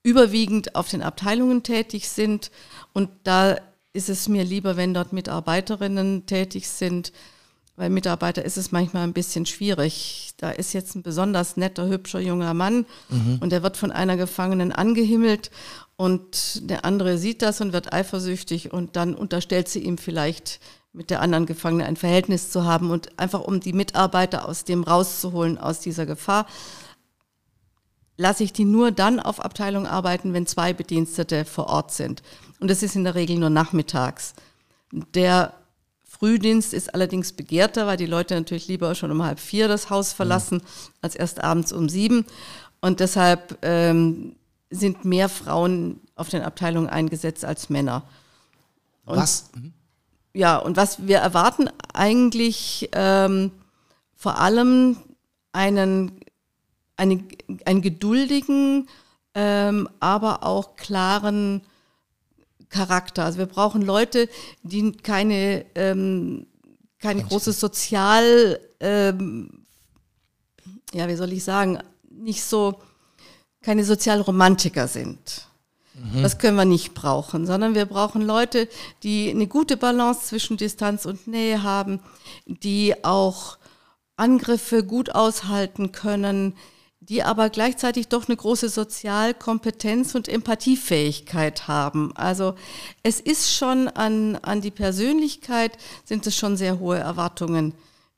[0.02, 2.50] überwiegend auf den Abteilungen tätig sind
[2.92, 3.56] und da
[3.92, 7.12] ist es mir lieber, wenn dort Mitarbeiterinnen tätig sind,
[7.78, 10.32] weil Mitarbeiter ist es manchmal ein bisschen schwierig.
[10.36, 13.38] Da ist jetzt ein besonders netter, hübscher junger Mann mhm.
[13.40, 15.50] und der wird von einer Gefangenen angehimmelt
[15.96, 20.60] und der andere sieht das und wird eifersüchtig und dann unterstellt sie ihm vielleicht
[20.92, 24.82] mit der anderen Gefangenen ein Verhältnis zu haben und einfach um die Mitarbeiter aus dem
[24.82, 26.46] rauszuholen, aus dieser Gefahr,
[28.16, 32.22] lasse ich die nur dann auf Abteilung arbeiten, wenn zwei Bedienstete vor Ort sind.
[32.58, 34.34] Und das ist in der Regel nur nachmittags.
[35.14, 35.54] Der
[36.18, 40.12] Frühdienst ist allerdings begehrter, weil die Leute natürlich lieber schon um halb vier das Haus
[40.12, 40.92] verlassen, mhm.
[41.00, 42.26] als erst abends um sieben.
[42.80, 44.34] Und deshalb ähm,
[44.70, 48.02] sind mehr Frauen auf den Abteilungen eingesetzt als Männer.
[49.04, 49.50] Und, was?
[49.54, 49.72] Mhm.
[50.34, 53.52] Ja, und was wir erwarten eigentlich ähm,
[54.14, 54.96] vor allem
[55.52, 56.20] einen,
[56.96, 57.24] eine,
[57.64, 58.88] einen geduldigen,
[59.34, 61.62] ähm, aber auch klaren
[62.68, 63.24] Charakter.
[63.24, 64.28] Also wir brauchen Leute,
[64.62, 66.46] die keine, ähm,
[67.00, 69.64] keine große Sozial, ähm,
[70.92, 71.78] ja, wie soll ich sagen,
[72.10, 72.80] nicht so,
[73.62, 75.48] keine Sozialromantiker sind.
[75.94, 76.22] Mhm.
[76.22, 78.68] Das können wir nicht brauchen, sondern wir brauchen Leute,
[79.02, 82.00] die eine gute Balance zwischen Distanz und Nähe haben,
[82.46, 83.58] die auch
[84.16, 86.56] Angriffe gut aushalten können,
[87.08, 92.14] die aber gleichzeitig doch eine große Sozialkompetenz und Empathiefähigkeit haben.
[92.16, 92.54] Also
[93.02, 97.74] es ist schon an, an die Persönlichkeit, sind es schon sehr hohe Erwartungen,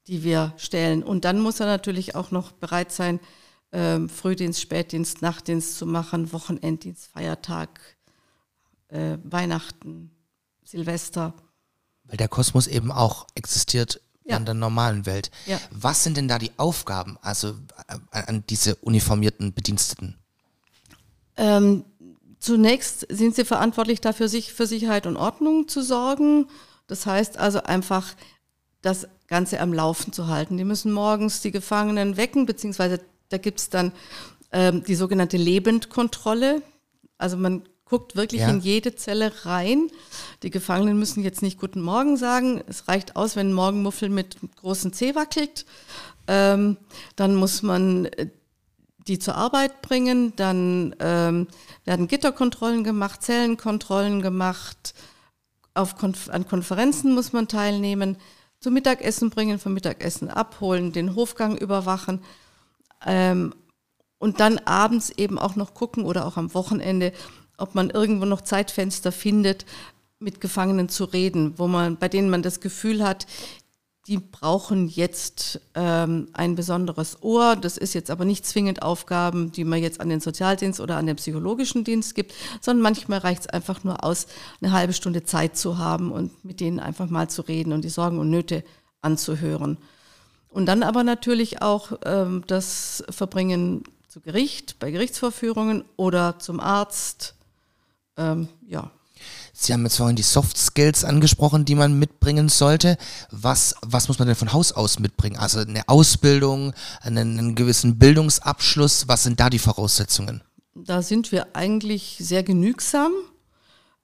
[0.09, 1.05] die wir stellen.
[1.05, 3.21] Und dann muss er natürlich auch noch bereit sein,
[3.73, 7.81] ähm, Frühdienst, Spätdienst, Nachtdienst zu machen, Wochenenddienst, Feiertag,
[8.89, 10.11] äh, Weihnachten,
[10.65, 11.35] Silvester.
[12.05, 14.01] Weil der Kosmos eben auch existiert
[14.31, 14.37] ja.
[14.37, 15.31] an der normalen Welt.
[15.47, 15.61] Ja.
[15.71, 17.55] Was sind denn da die Aufgaben, also
[17.89, 20.17] äh, an diese uniformierten Bediensteten?
[21.37, 21.85] Ähm,
[22.39, 26.49] zunächst sind sie verantwortlich dafür, sich für Sicherheit und Ordnung zu sorgen.
[26.87, 28.15] Das heißt also einfach,
[28.83, 30.57] das Ganze am Laufen zu halten.
[30.57, 33.93] Die müssen morgens die Gefangenen wecken, beziehungsweise da gibt es dann
[34.53, 36.63] ähm, die sogenannte Lebendkontrolle.
[37.19, 38.49] Also man guckt wirklich ja.
[38.49, 39.89] in jede Zelle rein.
[40.45, 42.63] Die Gefangenen müssen jetzt nicht Guten Morgen sagen.
[42.69, 45.67] Es reicht aus, wenn ein Morgenmuffel mit großen C wackelt.
[46.29, 46.77] Ähm,
[47.17, 48.29] dann muss man äh,
[49.09, 50.35] die zur Arbeit bringen.
[50.37, 51.49] Dann ähm,
[51.85, 54.95] werden Gitterkontrollen gemacht, Zellenkontrollen gemacht.
[55.75, 58.19] Auf Konf an Konferenzen muss man teilnehmen.
[58.61, 62.23] Zum Mittagessen bringen, vom Mittagessen abholen, den Hofgang überwachen.
[63.05, 63.53] Ähm,
[64.19, 67.13] und dann abends eben auch noch gucken oder auch am Wochenende,
[67.61, 69.65] ob man irgendwo noch Zeitfenster findet,
[70.19, 73.27] mit Gefangenen zu reden, wo man, bei denen man das Gefühl hat,
[74.07, 77.55] die brauchen jetzt ähm, ein besonderes Ohr.
[77.57, 81.07] Das ist jetzt aber nicht zwingend Aufgaben, die man jetzt an den Sozialdienst oder an
[81.07, 84.27] den psychologischen Dienst gibt, sondern manchmal reicht es einfach nur aus,
[84.61, 87.89] eine halbe Stunde Zeit zu haben und mit denen einfach mal zu reden und die
[87.89, 88.65] Sorgen und Nöte
[89.03, 89.79] anzuhören.
[90.49, 97.37] Und dann aber natürlich auch ähm, das Verbringen zu Gericht, bei Gerichtsvorführungen oder zum Arzt
[98.17, 98.91] ähm, ja.
[99.53, 102.97] Sie haben jetzt vorhin die Soft Skills angesprochen, die man mitbringen sollte.
[103.31, 105.37] Was, was muss man denn von Haus aus mitbringen?
[105.37, 109.09] Also eine Ausbildung, einen, einen gewissen Bildungsabschluss.
[109.09, 110.43] Was sind da die Voraussetzungen?
[110.75, 113.13] Da sind wir eigentlich sehr genügsam.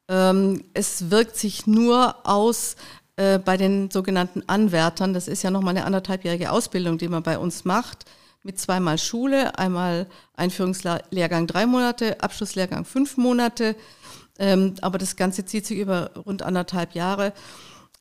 [0.08, 2.76] Ähm, es wirkt sich nur aus
[3.16, 5.14] äh, bei den sogenannten Anwärtern.
[5.14, 8.04] Das ist ja nochmal eine anderthalbjährige Ausbildung, die man bei uns macht
[8.46, 13.76] mit zweimal Schule, einmal Einführungslehrgang drei Monate, Abschlusslehrgang fünf Monate.
[14.38, 17.32] Ähm, aber das Ganze zieht sich über rund anderthalb Jahre.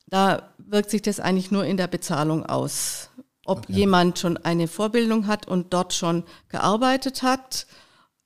[0.06, 3.10] Da wirkt sich das eigentlich nur in der Bezahlung aus.
[3.44, 3.72] Ob okay.
[3.72, 7.66] jemand schon eine Vorbildung hat und dort schon gearbeitet hat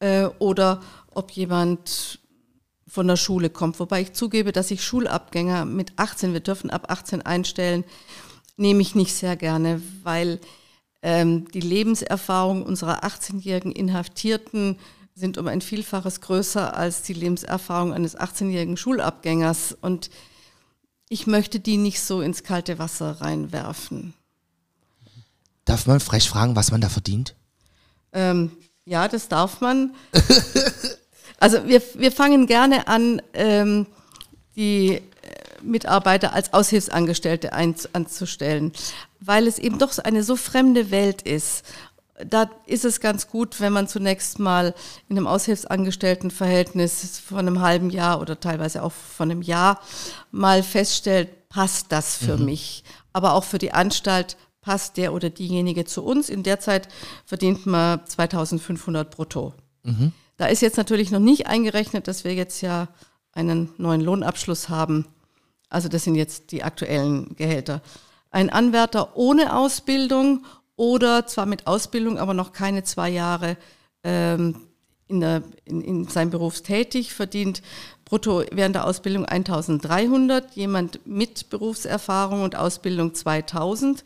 [0.00, 0.80] äh, oder
[1.12, 2.20] ob jemand
[2.86, 3.80] von der Schule kommt.
[3.80, 7.84] Wobei ich zugebe, dass ich Schulabgänger mit 18, wir dürfen ab 18 einstellen,
[8.56, 10.38] nehme ich nicht sehr gerne, weil
[11.02, 14.78] die Lebenserfahrung unserer 18-jährigen Inhaftierten
[15.14, 19.76] sind um ein Vielfaches größer als die Lebenserfahrung eines 18-jährigen Schulabgängers.
[19.80, 20.10] Und
[21.08, 24.14] ich möchte die nicht so ins kalte Wasser reinwerfen.
[25.64, 27.34] Darf man frech fragen, was man da verdient?
[28.12, 28.50] Ähm,
[28.84, 29.94] ja, das darf man.
[31.38, 33.86] also wir, wir fangen gerne an, ähm,
[34.56, 35.00] die
[35.62, 38.72] Mitarbeiter als Aushilfsangestellte anzustellen,
[39.20, 41.64] weil es eben doch eine so fremde Welt ist.
[42.26, 44.74] Da ist es ganz gut, wenn man zunächst mal
[45.08, 49.80] in einem Aushilfsangestelltenverhältnis von einem halben Jahr oder teilweise auch von einem Jahr
[50.30, 52.44] mal feststellt, passt das für mhm.
[52.44, 52.84] mich.
[53.12, 56.28] Aber auch für die Anstalt passt der oder diejenige zu uns.
[56.28, 56.88] In der Zeit
[57.24, 59.54] verdient man 2500 brutto.
[59.82, 60.12] Mhm.
[60.36, 62.88] Da ist jetzt natürlich noch nicht eingerechnet, dass wir jetzt ja
[63.32, 65.06] einen neuen Lohnabschluss haben.
[65.70, 67.80] Also das sind jetzt die aktuellen Gehälter.
[68.30, 70.44] Ein Anwärter ohne Ausbildung
[70.76, 73.56] oder zwar mit Ausbildung, aber noch keine zwei Jahre
[74.04, 74.66] ähm,
[75.08, 77.62] in, der, in, in seinem Beruf tätig, verdient
[78.04, 84.04] brutto während der Ausbildung 1300, jemand mit Berufserfahrung und Ausbildung 2000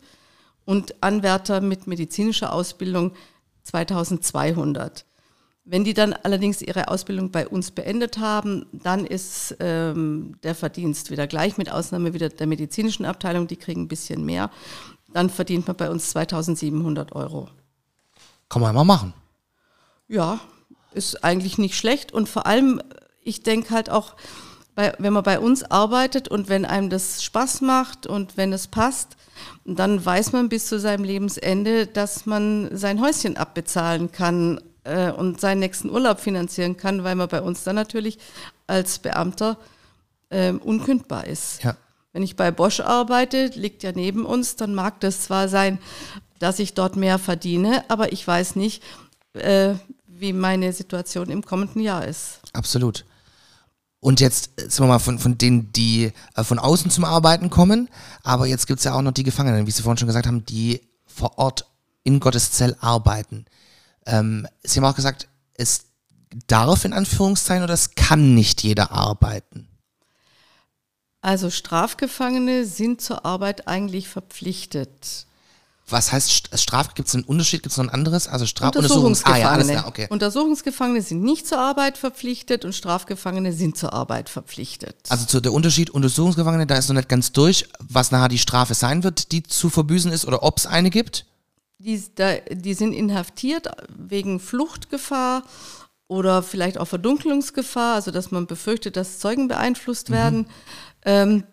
[0.65, 3.13] und Anwärter mit medizinischer Ausbildung
[3.63, 5.05] 2200.
[5.67, 11.09] Wenn die dann allerdings ihre Ausbildung bei uns beendet haben, dann ist ähm, der Verdienst
[11.09, 14.51] wieder gleich, mit Ausnahme wieder der medizinischen Abteilung, die kriegen ein bisschen mehr.
[15.11, 17.49] Dann verdient man bei uns 2700 Euro.
[18.47, 19.15] Kann man mal machen.
[20.07, 20.39] Ja,
[20.93, 22.79] ist eigentlich nicht schlecht und vor allem,
[23.23, 24.15] ich denke halt auch,
[24.75, 28.67] bei, wenn man bei uns arbeitet und wenn einem das Spaß macht und wenn es
[28.67, 29.17] passt,
[29.63, 35.41] dann weiß man bis zu seinem Lebensende, dass man sein Häuschen abbezahlen kann äh, und
[35.41, 38.17] seinen nächsten Urlaub finanzieren kann, weil man bei uns dann natürlich
[38.67, 39.57] als Beamter
[40.29, 41.63] äh, unkündbar ist.
[41.63, 41.75] Ja.
[42.13, 45.79] Wenn ich bei Bosch arbeite, liegt ja neben uns, dann mag das zwar sein,
[46.39, 48.81] dass ich dort mehr verdiene, aber ich weiß nicht,
[49.33, 49.75] äh,
[50.07, 52.39] wie meine Situation im kommenden Jahr ist.
[52.53, 53.05] Absolut.
[53.99, 57.49] Und jetzt, äh, sagen wir mal, von, von denen, die äh, von außen zum Arbeiten
[57.49, 57.89] kommen,
[58.23, 60.45] aber jetzt gibt es ja auch noch die Gefangenen, wie Sie vorhin schon gesagt haben,
[60.45, 61.65] die vor Ort
[62.03, 63.45] in Gottes Zell arbeiten.
[64.05, 65.85] Ähm, Sie haben auch gesagt, es
[66.47, 69.67] darf in Anführungszeichen oder es kann nicht jeder arbeiten.
[71.21, 75.25] Also Strafgefangene sind zur Arbeit eigentlich verpflichtet.
[75.87, 76.95] Was heißt Straf?
[76.95, 77.61] Gibt es einen Unterschied?
[77.61, 78.27] Gibt es noch ein anderes?
[78.27, 79.45] Also Strafuntersuchungsgefangene.
[79.45, 80.07] Ah, ja, klar, okay.
[80.09, 84.95] Untersuchungsgefangene sind nicht zur Arbeit verpflichtet und Strafgefangene sind zur Arbeit verpflichtet.
[85.09, 88.73] Also zu, der Unterschied Untersuchungsgefangene, da ist noch nicht ganz durch, was nachher die Strafe
[88.73, 91.25] sein wird, die zu verbüßen ist oder ob es eine gibt?
[91.85, 92.03] Die,
[92.49, 95.43] die sind inhaftiert wegen Fluchtgefahr
[96.07, 100.39] oder vielleicht auch Verdunkelungsgefahr, also dass man befürchtet, dass Zeugen beeinflusst werden.
[100.39, 100.47] Mhm.
[101.03, 101.43] Ähm,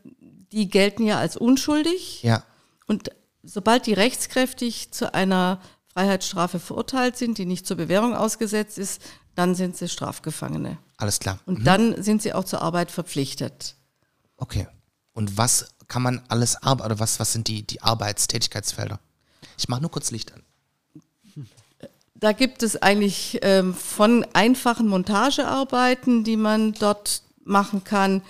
[0.53, 2.23] die gelten ja als unschuldig.
[2.23, 2.45] Ja.
[2.87, 3.11] Und
[3.43, 5.61] sobald die rechtskräftig zu einer
[5.93, 9.03] Freiheitsstrafe verurteilt sind, die nicht zur Bewährung ausgesetzt ist,
[9.35, 10.79] dann sind sie Strafgefangene.
[10.97, 11.39] Alles klar.
[11.45, 11.65] Und mhm.
[11.65, 13.77] dann sind sie auch zur Arbeit verpflichtet.
[14.37, 14.67] Okay.
[15.13, 18.99] Und was kann man alles arbeiten, oder was, was sind die, die Arbeitstätigkeitsfelder?
[19.59, 20.43] Ich mache nur kurz Licht an.
[22.15, 28.23] Da gibt es eigentlich ähm, von einfachen Montagearbeiten, die man dort machen kann,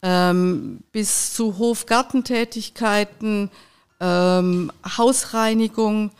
[0.00, 3.50] ähm, bis zu Hofgartentätigkeiten,
[3.98, 6.12] ähm, Hausreinigung,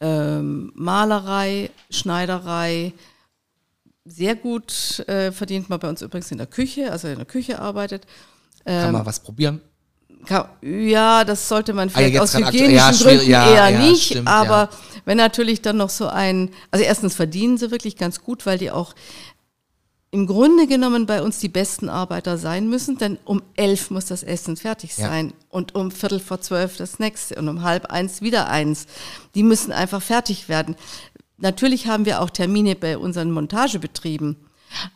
[0.00, 2.92] ähm, Malerei, Schneiderei.
[4.04, 7.60] Sehr gut äh, verdient man bei uns übrigens in der Küche, also in der Küche
[7.60, 8.08] arbeitet.
[8.64, 9.60] Ähm, Kann man was probieren?
[10.62, 14.06] Ja, das sollte man ah, vielleicht ah, aus hygienischen ja, Gründen ja, eher ja, nicht.
[14.06, 14.68] Stimmt, aber
[15.04, 18.70] wenn natürlich dann noch so ein, also erstens verdienen sie wirklich ganz gut, weil die
[18.70, 18.94] auch
[20.10, 24.22] im Grunde genommen bei uns die besten Arbeiter sein müssen, denn um elf muss das
[24.22, 28.48] Essen fertig sein und um Viertel vor zwölf das nächste und um halb eins wieder
[28.48, 28.86] eins.
[29.34, 30.76] Die müssen einfach fertig werden.
[31.38, 34.36] Natürlich haben wir auch Termine bei unseren Montagebetrieben.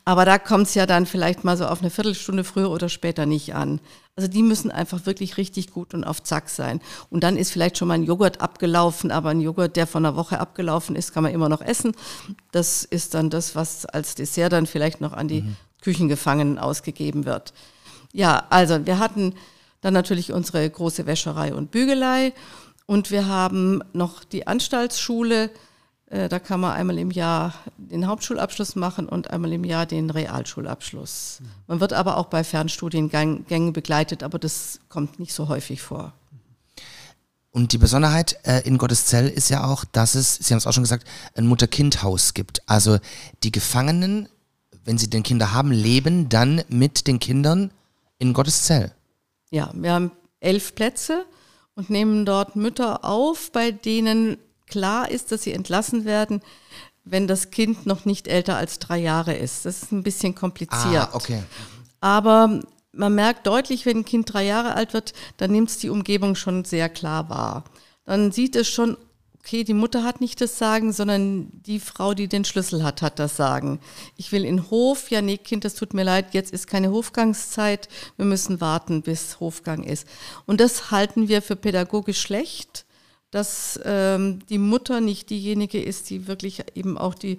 [0.04, 3.26] Aber da kommt es ja dann vielleicht mal so auf eine Viertelstunde früher oder später
[3.26, 3.80] nicht an.
[4.16, 6.80] Also die müssen einfach wirklich richtig gut und auf Zack sein.
[7.08, 10.16] Und dann ist vielleicht schon mal ein Joghurt abgelaufen, aber ein Joghurt, der von einer
[10.16, 11.92] Woche abgelaufen ist, kann man immer noch essen.
[12.52, 15.56] Das ist dann das, was als Dessert dann vielleicht noch an die mhm.
[15.80, 17.54] Küchengefangenen ausgegeben wird.
[18.12, 19.34] Ja, also wir hatten
[19.80, 22.32] dann natürlich unsere große Wäscherei und Bügelei
[22.86, 25.50] und wir haben noch die Anstaltsschule
[26.10, 31.40] da kann man einmal im Jahr den Hauptschulabschluss machen und einmal im Jahr den Realschulabschluss.
[31.68, 36.12] Man wird aber auch bei Fernstudiengängen begleitet, aber das kommt nicht so häufig vor.
[37.52, 40.66] Und die Besonderheit äh, in Gottes Zell ist ja auch, dass es, Sie haben es
[40.66, 42.68] auch schon gesagt, ein Mutter-Kind-Haus gibt.
[42.68, 42.98] Also
[43.42, 44.28] die Gefangenen,
[44.84, 47.72] wenn sie den Kinder haben, leben dann mit den Kindern
[48.18, 48.92] in Gottes Zell.
[49.50, 51.24] Ja, wir haben elf Plätze
[51.74, 54.38] und nehmen dort Mütter auf, bei denen
[54.70, 56.40] klar ist, dass sie entlassen werden,
[57.04, 59.66] wenn das Kind noch nicht älter als drei Jahre ist.
[59.66, 61.08] Das ist ein bisschen kompliziert.
[61.10, 61.42] Ah, okay.
[62.00, 62.60] Aber
[62.92, 66.34] man merkt deutlich, wenn ein Kind drei Jahre alt wird, dann nimmt es die Umgebung
[66.34, 67.64] schon sehr klar wahr.
[68.04, 68.96] Dann sieht es schon,
[69.38, 73.18] okay, die Mutter hat nicht das Sagen, sondern die Frau, die den Schlüssel hat, hat
[73.18, 73.80] das Sagen.
[74.16, 77.88] Ich will in Hof, ja nee, Kind, das tut mir leid, jetzt ist keine Hofgangszeit,
[78.16, 80.06] wir müssen warten, bis Hofgang ist.
[80.46, 82.84] Und das halten wir für pädagogisch schlecht,
[83.30, 87.38] dass ähm, die Mutter nicht diejenige ist, die wirklich eben auch die,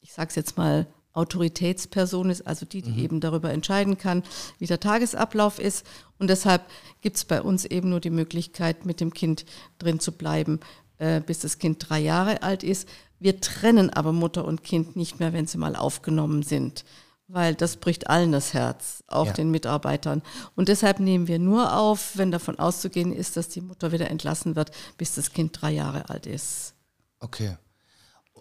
[0.00, 2.98] ich sage es jetzt mal, Autoritätsperson ist, also die, die mhm.
[2.98, 4.24] eben darüber entscheiden kann,
[4.58, 5.86] wie der Tagesablauf ist.
[6.18, 6.62] Und deshalb
[7.02, 9.46] gibt es bei uns eben nur die Möglichkeit, mit dem Kind
[9.78, 10.58] drin zu bleiben,
[10.98, 12.88] äh, bis das Kind drei Jahre alt ist.
[13.20, 16.84] Wir trennen aber Mutter und Kind nicht mehr, wenn sie mal aufgenommen sind,
[17.26, 19.32] weil das bricht allen das Herz, auch ja.
[19.32, 20.22] den Mitarbeitern.
[20.54, 24.56] Und deshalb nehmen wir nur auf, wenn davon auszugehen ist, dass die Mutter wieder entlassen
[24.56, 26.74] wird, bis das Kind drei Jahre alt ist.
[27.20, 27.56] Okay.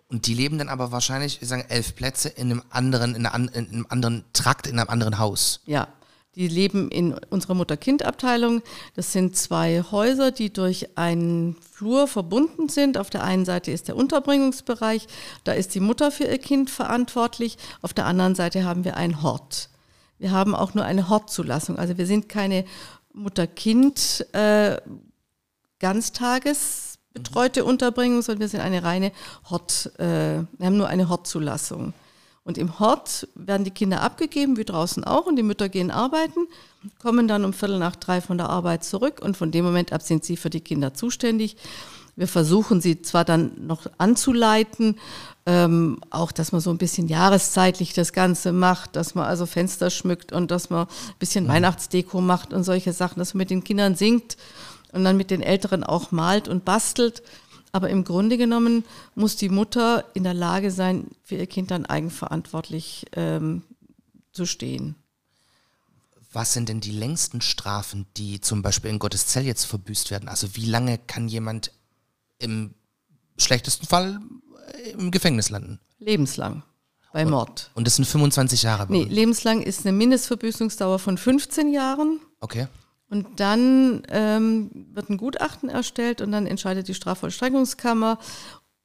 [0.09, 3.49] Und die leben dann aber wahrscheinlich, ich sage, elf Plätze in einem anderen, in einem,
[3.49, 5.61] in einem anderen Trakt, in einem anderen Haus.
[5.65, 5.88] Ja,
[6.36, 8.61] die leben in unserer Mutter-Kind-Abteilung.
[8.95, 12.97] Das sind zwei Häuser, die durch einen Flur verbunden sind.
[12.97, 15.07] Auf der einen Seite ist der Unterbringungsbereich,
[15.43, 17.57] da ist die Mutter für ihr Kind verantwortlich.
[17.81, 19.69] Auf der anderen Seite haben wir einen Hort.
[20.17, 21.77] Wir haben auch nur eine Hortzulassung.
[21.77, 22.65] Also wir sind keine
[23.13, 24.77] Mutter-Kind äh,
[25.79, 29.11] Ganztages betreute Unterbringung, sondern wir sind eine reine
[29.49, 31.93] Hort, äh, wir haben nur eine Hortzulassung.
[32.45, 36.47] Und im Hort werden die Kinder abgegeben, wie draußen auch, und die Mütter gehen arbeiten,
[37.01, 40.01] kommen dann um Viertel nach drei von der Arbeit zurück und von dem Moment ab
[40.01, 41.55] sind sie für die Kinder zuständig.
[42.15, 44.99] Wir versuchen sie zwar dann noch anzuleiten,
[45.45, 49.89] ähm, auch dass man so ein bisschen jahreszeitlich das Ganze macht, dass man also Fenster
[49.89, 51.49] schmückt und dass man ein bisschen mhm.
[51.49, 54.37] Weihnachtsdeko macht und solche Sachen, dass man mit den Kindern singt
[54.91, 57.23] und dann mit den Älteren auch malt und bastelt.
[57.74, 61.88] Aber im Grunde genommen muss die Mutter in der Lage sein, für ihr Kind dann
[61.88, 63.63] eigenverantwortlich ähm,
[64.32, 64.95] zu stehen.
[66.32, 70.30] Was sind denn die längsten Strafen, die zum Beispiel in Gottes Zell jetzt verbüßt werden?
[70.30, 71.71] Also wie lange kann jemand
[72.38, 72.76] im
[73.38, 74.19] schlechtesten Fall
[74.74, 75.80] äh, im Gefängnis landen?
[75.97, 76.61] Lebenslang
[77.11, 77.71] bei Mord.
[77.74, 78.86] Und das sind 25 Jahre?
[78.89, 82.19] Nee, lebenslang ist eine Mindestverbüßungsdauer von 15 Jahren.
[82.39, 82.67] Okay.
[83.14, 88.18] Und dann ähm, wird ein Gutachten erstellt und dann entscheidet die Strafvollstreckungskammer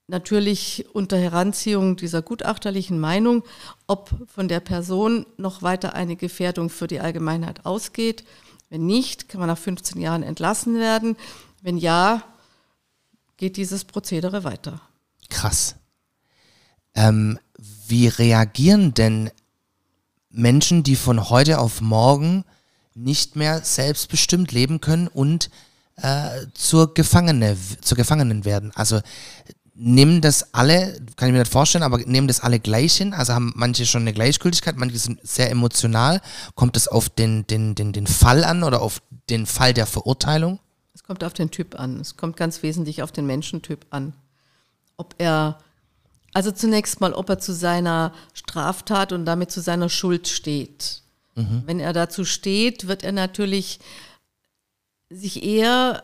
[0.07, 3.43] natürlich unter Heranziehung dieser gutachterlichen Meinung,
[3.87, 8.23] ob von der Person noch weiter eine Gefährdung für die Allgemeinheit ausgeht.
[8.69, 11.17] Wenn nicht, kann man nach 15 Jahren entlassen werden.
[11.63, 12.23] Wenn ja,
[13.39, 14.83] geht dieses Prozedere weiter.
[15.31, 15.77] Krass.
[16.95, 19.31] Ähm, wie reagieren denn
[20.29, 22.45] Menschen, die von heute auf morgen
[22.99, 25.51] nicht mehr selbstbestimmt leben können und
[25.97, 28.73] äh, zur Gefangene, zur Gefangenen werden.
[28.75, 29.01] Also
[29.75, 33.15] nehmen das alle, kann ich mir nicht vorstellen, aber nehmen das alle gleich hin?
[33.15, 36.21] Also haben manche schon eine Gleichgültigkeit, manche sind sehr emotional.
[36.57, 40.59] Kommt es auf den, den, den, den Fall an oder auf den Fall der Verurteilung?
[40.95, 42.01] Es kommt auf den Typ an.
[42.01, 44.15] Es kommt ganz wesentlich auf den Menschentyp an.
[44.97, 45.59] Ob er,
[46.35, 51.03] also zunächst mal, ob er zu seiner Straftat und damit zu seiner Schuld steht.
[51.39, 51.63] Mhm.
[51.67, 53.79] Wenn er dazu steht, wird er natürlich
[55.09, 56.03] sich eher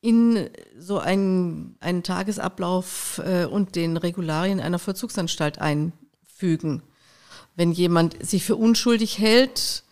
[0.00, 6.82] in so einen, einen Tagesablauf äh, und den Regularien einer Vollzugsanstalt einfügen.
[7.54, 9.84] Wenn jemand sich für unschuldig hält,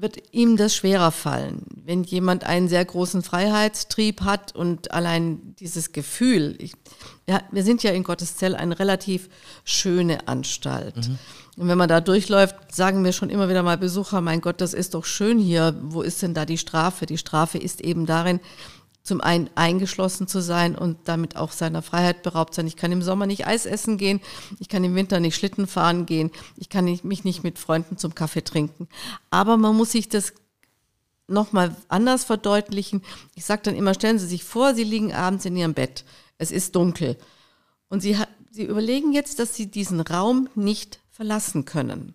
[0.00, 1.64] wird ihm das schwerer fallen.
[1.84, 6.72] Wenn jemand einen sehr großen Freiheitstrieb hat und allein dieses Gefühl, ich,
[7.28, 9.28] ja, wir sind ja in Gottes Zell eine relativ
[9.64, 10.96] schöne Anstalt.
[10.96, 11.18] Mhm.
[11.56, 14.72] Und wenn man da durchläuft, sagen mir schon immer wieder mal Besucher, mein Gott, das
[14.72, 15.76] ist doch schön hier.
[15.82, 17.06] Wo ist denn da die Strafe?
[17.06, 18.40] Die Strafe ist eben darin,
[19.02, 22.66] zum einen eingeschlossen zu sein und damit auch seiner Freiheit beraubt sein.
[22.66, 24.20] Ich kann im Sommer nicht Eis essen gehen,
[24.58, 28.14] ich kann im Winter nicht Schlitten fahren gehen, ich kann mich nicht mit Freunden zum
[28.14, 28.88] Kaffee trinken.
[29.30, 30.32] Aber man muss sich das
[31.28, 33.02] nochmal anders verdeutlichen.
[33.34, 36.04] Ich sage dann immer, stellen Sie sich vor, Sie liegen abends in Ihrem Bett,
[36.38, 37.16] es ist dunkel
[37.88, 38.16] und Sie,
[38.50, 42.14] Sie überlegen jetzt, dass Sie diesen Raum nicht verlassen können.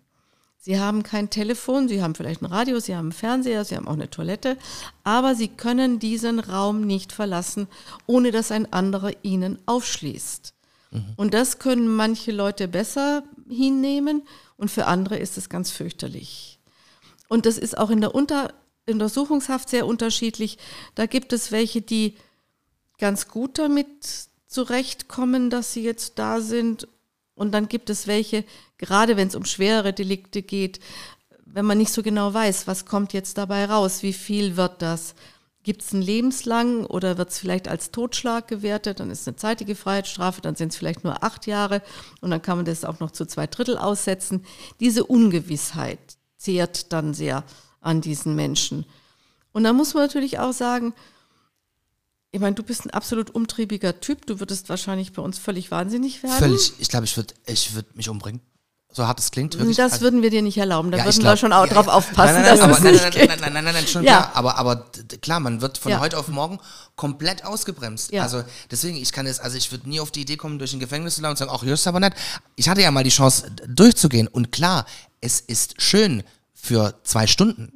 [0.66, 3.86] Sie haben kein Telefon, Sie haben vielleicht ein Radio, Sie haben einen Fernseher, Sie haben
[3.86, 4.58] auch eine Toilette,
[5.04, 7.68] aber Sie können diesen Raum nicht verlassen,
[8.06, 10.54] ohne dass ein anderer Ihnen aufschließt.
[10.90, 11.04] Mhm.
[11.14, 14.22] Und das können manche Leute besser hinnehmen
[14.56, 16.58] und für andere ist es ganz fürchterlich.
[17.28, 18.52] Und das ist auch in der Unter
[18.90, 20.58] Untersuchungshaft sehr unterschiedlich.
[20.96, 22.16] Da gibt es welche, die
[22.98, 23.86] ganz gut damit
[24.48, 26.88] zurechtkommen, dass sie jetzt da sind.
[27.36, 28.44] Und dann gibt es welche,
[28.78, 30.80] gerade wenn es um schwerere Delikte geht,
[31.44, 35.14] wenn man nicht so genau weiß, was kommt jetzt dabei raus, wie viel wird das,
[35.62, 39.74] gibt es einen lebenslang oder wird es vielleicht als Totschlag gewertet, dann ist eine zeitige
[39.74, 41.82] Freiheitsstrafe, dann sind es vielleicht nur acht Jahre
[42.20, 44.44] und dann kann man das auch noch zu zwei Drittel aussetzen.
[44.80, 45.98] Diese Ungewissheit
[46.36, 47.44] zehrt dann sehr
[47.80, 48.86] an diesen Menschen.
[49.52, 50.94] Und da muss man natürlich auch sagen,
[52.36, 54.26] ich meine, du bist ein absolut umtriebiger Typ.
[54.26, 56.36] Du würdest wahrscheinlich bei uns völlig wahnsinnig werden.
[56.36, 56.74] Völlig.
[56.78, 58.42] Ich glaube, ich würde ich würd mich umbringen.
[58.92, 59.58] So hart es klingt.
[59.58, 59.78] Wirklich.
[59.78, 60.90] Das Also- würden wir dir nicht erlauben.
[60.90, 62.72] Da Ja, würden glaub- wir schon auch ja, drauf aufpassen, nein, nein, nein, dass aber,
[62.76, 64.12] es nein, nicht nein, nein, nein, nein, nein, nein, schon Ja.
[64.18, 64.30] klar.
[64.34, 64.86] Aber, aber
[65.22, 66.58] klar, man wird von heute auf morgen
[66.94, 68.12] komplett ausgebremst.
[68.14, 70.80] Also deswegen, ich kann es, also ich würde nie auf die Idee kommen, durch ein
[70.80, 72.12] Gefängnis zu laufen und sagen, ach, hier ist aber nett.
[72.56, 74.28] Ich hatte ja mal die Chance, durchzugehen.
[74.28, 74.84] Und klar,
[75.22, 76.22] es ist schön
[76.54, 77.72] für zwei Stunden.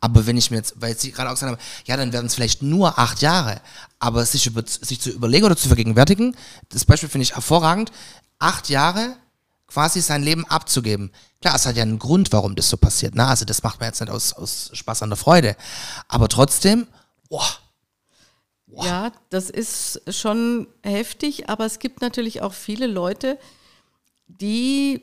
[0.00, 2.34] Aber wenn ich mir jetzt, weil Sie gerade auch gesagt haben, ja, dann werden es
[2.34, 3.60] vielleicht nur acht Jahre.
[3.98, 6.36] Aber sich, über, sich zu überlegen oder zu vergegenwärtigen,
[6.68, 7.90] das Beispiel finde ich hervorragend,
[8.38, 9.16] acht Jahre
[9.66, 11.10] quasi sein Leben abzugeben.
[11.40, 13.14] Klar, es hat ja einen Grund, warum das so passiert.
[13.14, 13.26] Ne?
[13.26, 15.56] Also das macht man jetzt nicht aus, aus Spaß an der Freude.
[16.08, 16.86] Aber trotzdem,
[17.28, 17.46] boah,
[18.84, 23.38] Ja, das ist schon heftig, aber es gibt natürlich auch viele Leute,
[24.26, 25.02] die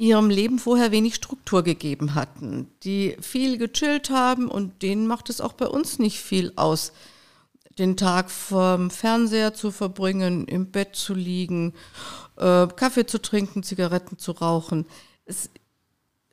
[0.00, 5.42] ihrem Leben vorher wenig Struktur gegeben hatten, die viel gechillt haben und denen macht es
[5.42, 6.92] auch bei uns nicht viel aus,
[7.78, 11.74] den Tag vorm Fernseher zu verbringen, im Bett zu liegen,
[12.36, 14.86] äh, Kaffee zu trinken, Zigaretten zu rauchen.
[15.26, 15.50] Es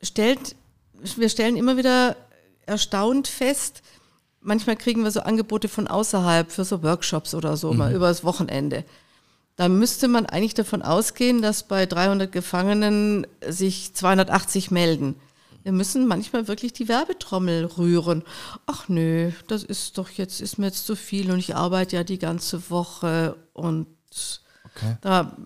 [0.02, 0.56] stellt,
[0.94, 2.16] wir stellen immer wieder
[2.64, 3.82] erstaunt fest,
[4.40, 8.84] manchmal kriegen wir so Angebote von außerhalb für so Workshops oder so, mal übers Wochenende.
[9.58, 15.16] Da müsste man eigentlich davon ausgehen, dass bei 300 Gefangenen sich 280 melden.
[15.64, 18.22] Wir müssen manchmal wirklich die Werbetrommel rühren.
[18.66, 22.04] Ach nö, das ist doch jetzt, ist mir jetzt zu viel und ich arbeite ja
[22.04, 23.88] die ganze Woche und
[24.76, 24.96] Okay.
[25.00, 25.36] da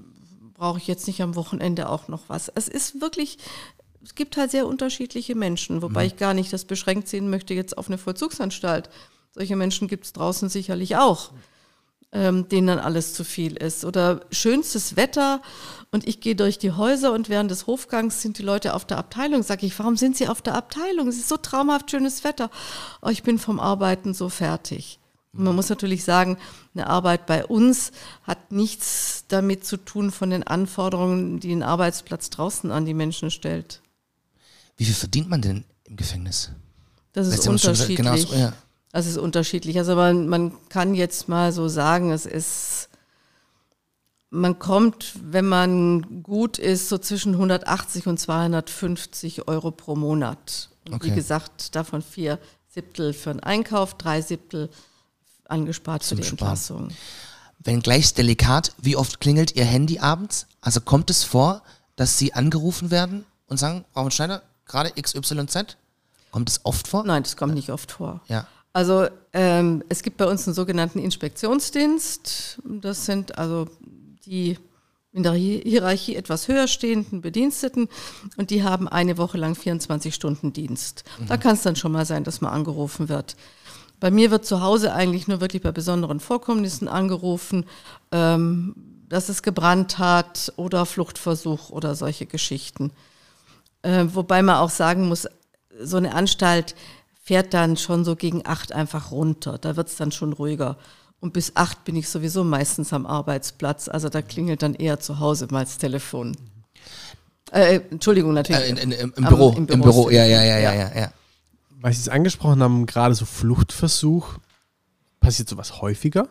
[0.53, 2.53] brauche ich jetzt nicht am Wochenende auch noch was.
[2.55, 3.39] Es ist wirklich,
[4.05, 7.79] es gibt halt sehr unterschiedliche Menschen, wobei ich gar nicht das beschränkt sehen möchte jetzt
[7.79, 8.91] auf eine Vollzugsanstalt.
[9.35, 11.31] Solche Menschen gibt es draußen sicherlich auch,
[12.13, 13.85] ähm, denen dann alles zu viel ist.
[13.85, 15.41] Oder schönstes Wetter
[15.91, 18.99] und ich gehe durch die Häuser und während des Hofgangs sind die Leute auf der
[18.99, 19.43] Abteilung.
[19.43, 21.09] Sag ich, warum sind sie auf der Abteilung?
[21.09, 22.51] Es ist so traumhaft schönes Wetter.
[23.01, 24.99] Oh, ich bin vom Arbeiten so fertig.
[25.35, 26.37] Und man muss natürlich sagen,
[26.75, 27.93] eine Arbeit bei uns
[28.25, 33.31] hat nichts damit zu tun von den Anforderungen, die ein Arbeitsplatz draußen an die Menschen
[33.31, 33.81] stellt.
[34.77, 36.51] wie viel verdient man denn im Gefängnis?
[37.15, 37.97] Das ist schon gesagt- unterschiedlich.
[37.97, 38.53] Genau, so, ja.
[38.93, 39.79] Also es ist unterschiedlich.
[39.79, 42.91] Also man, man kann jetzt mal so sagen, es ist,
[44.31, 50.69] man kommt, wenn man gut ist, so zwischen 180 und 250 Euro pro Monat.
[50.87, 51.07] Und Okay.
[51.11, 52.39] Wie gesagt, davon vier
[52.69, 54.69] Siebtel für den Einkauf, drei Siebtel
[55.49, 56.51] angespart Zum für die Sparen.
[56.51, 56.89] Entlassung.
[57.59, 60.47] Wenn gleich delikat, wie oft klingelt Ihr Handy abends?
[60.61, 61.63] Also kommt es vor,
[61.97, 65.77] dass Sie angerufen werden und sagen, Frau Schneider, gerade XYZ?
[66.31, 67.05] Kommt es oft vor?
[67.05, 68.21] Nein, das kommt nicht oft vor.
[68.27, 68.47] Ja.
[68.73, 72.59] Also ähm, es gibt bei uns einen sogenannten Inspektionsdienst.
[72.65, 73.69] Das sind also
[74.27, 74.59] die
[75.13, 77.89] in der Hi- Hierarchie etwas höher stehenden Bediensteten
[78.39, 81.05] und die haben eine Woche lang 24 Stunden Dienst.
[81.29, 83.37] Da kann es dann schon mal sein, dass man angerufen wird.
[84.01, 87.67] Bei mir wird zu Hause eigentlich nur wirklich bei besonderen Vorkommnissen angerufen,
[88.11, 88.75] ähm,
[89.09, 92.91] dass es gebrannt hat oder Fluchtversuch oder solche Geschichten.
[93.83, 95.29] Äh, wobei man auch sagen muss,
[95.79, 96.75] so eine Anstalt
[97.33, 99.57] fährt dann schon so gegen acht einfach runter.
[99.57, 100.77] Da wird es dann schon ruhiger.
[101.19, 103.89] Und bis acht bin ich sowieso meistens am Arbeitsplatz.
[103.89, 106.37] Also da klingelt dann eher zu Hause mal das Telefon.
[107.51, 108.61] Äh, Entschuldigung, natürlich.
[108.61, 109.49] Äh, in, in, im, Im Am- Büro.
[109.53, 110.45] im Im Büro Büro, ist ja, Telefon.
[110.45, 110.89] ja, ja, ja, Ja.
[110.95, 111.13] ja, ja.
[111.81, 114.35] Weil Sie es angesprochen haben, gerade so Fluchtversuch.
[115.21, 116.29] Passiert sowas häufiger?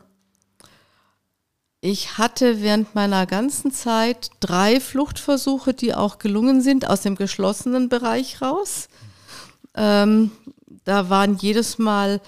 [1.80, 7.90] Ich hatte während meiner ganzen Zeit drei Fluchtversuche, die auch gelungen sind, aus dem geschlossenen
[7.90, 8.88] Bereich raus.
[9.74, 10.30] Ähm,
[10.84, 12.22] da waren jedes Mal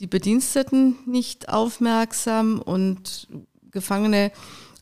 [0.00, 3.28] die Bediensteten nicht aufmerksam und
[3.70, 4.32] Gefangene,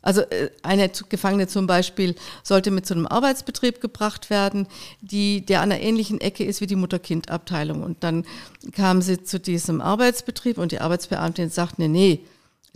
[0.02, 4.68] also äh, eine Gefangene zum Beispiel sollte mit zu einem Arbeitsbetrieb gebracht werden,
[5.00, 7.82] die, der an einer ähnlichen Ecke ist wie die Mutter-Kind-Abteilung.
[7.82, 8.24] Und dann
[8.72, 12.20] kam sie zu diesem Arbeitsbetrieb und die Arbeitsbeamtin sagt, nee, nee,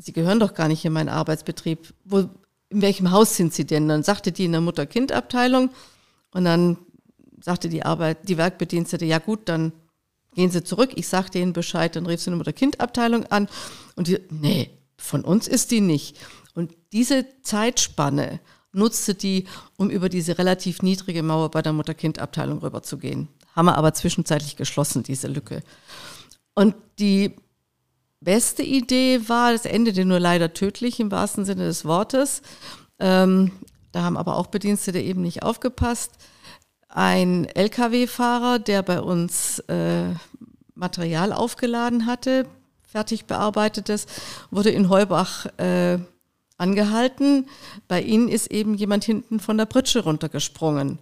[0.02, 1.92] Sie gehören doch gar nicht in meinen Arbeitsbetrieb.
[2.04, 2.28] Wo,
[2.70, 3.88] in welchem Haus sind Sie denn?
[3.88, 5.70] Dann sagte die in der Mutter-Kind-Abteilung
[6.32, 6.78] und dann
[7.40, 9.72] sagte die Arbeit, die Werkbedienstete, ja gut, dann
[10.34, 10.90] gehen Sie zurück.
[10.94, 13.48] Ich sagte Ihnen Bescheid, dann rief sie eine Mutter-Kind-Abteilung an
[13.96, 16.18] und die, nee, von uns ist die nicht.
[16.54, 18.40] Und diese Zeitspanne
[18.72, 23.28] nutzte die, um über diese relativ niedrige Mauer bei der Mutter-Kind-Abteilung rüberzugehen.
[23.54, 25.62] Haben wir aber zwischenzeitlich geschlossen, diese Lücke.
[26.54, 27.34] Und die
[28.20, 32.42] beste Idee war, das endete nur leider tödlich im wahrsten Sinne des Wortes.
[32.98, 33.52] Ähm,
[33.92, 36.12] da haben aber auch Bedienstete eben nicht aufgepasst.
[36.92, 40.06] Ein Lkw-Fahrer, der bei uns äh,
[40.74, 42.46] Material aufgeladen hatte,
[42.82, 44.06] fertig bearbeitetes,
[44.50, 45.98] wurde in Heubach äh,
[46.58, 47.48] angehalten.
[47.86, 50.98] Bei ihnen ist eben jemand hinten von der Pritsche runtergesprungen.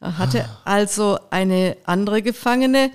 [0.00, 2.90] Er hatte also eine andere Gefangene,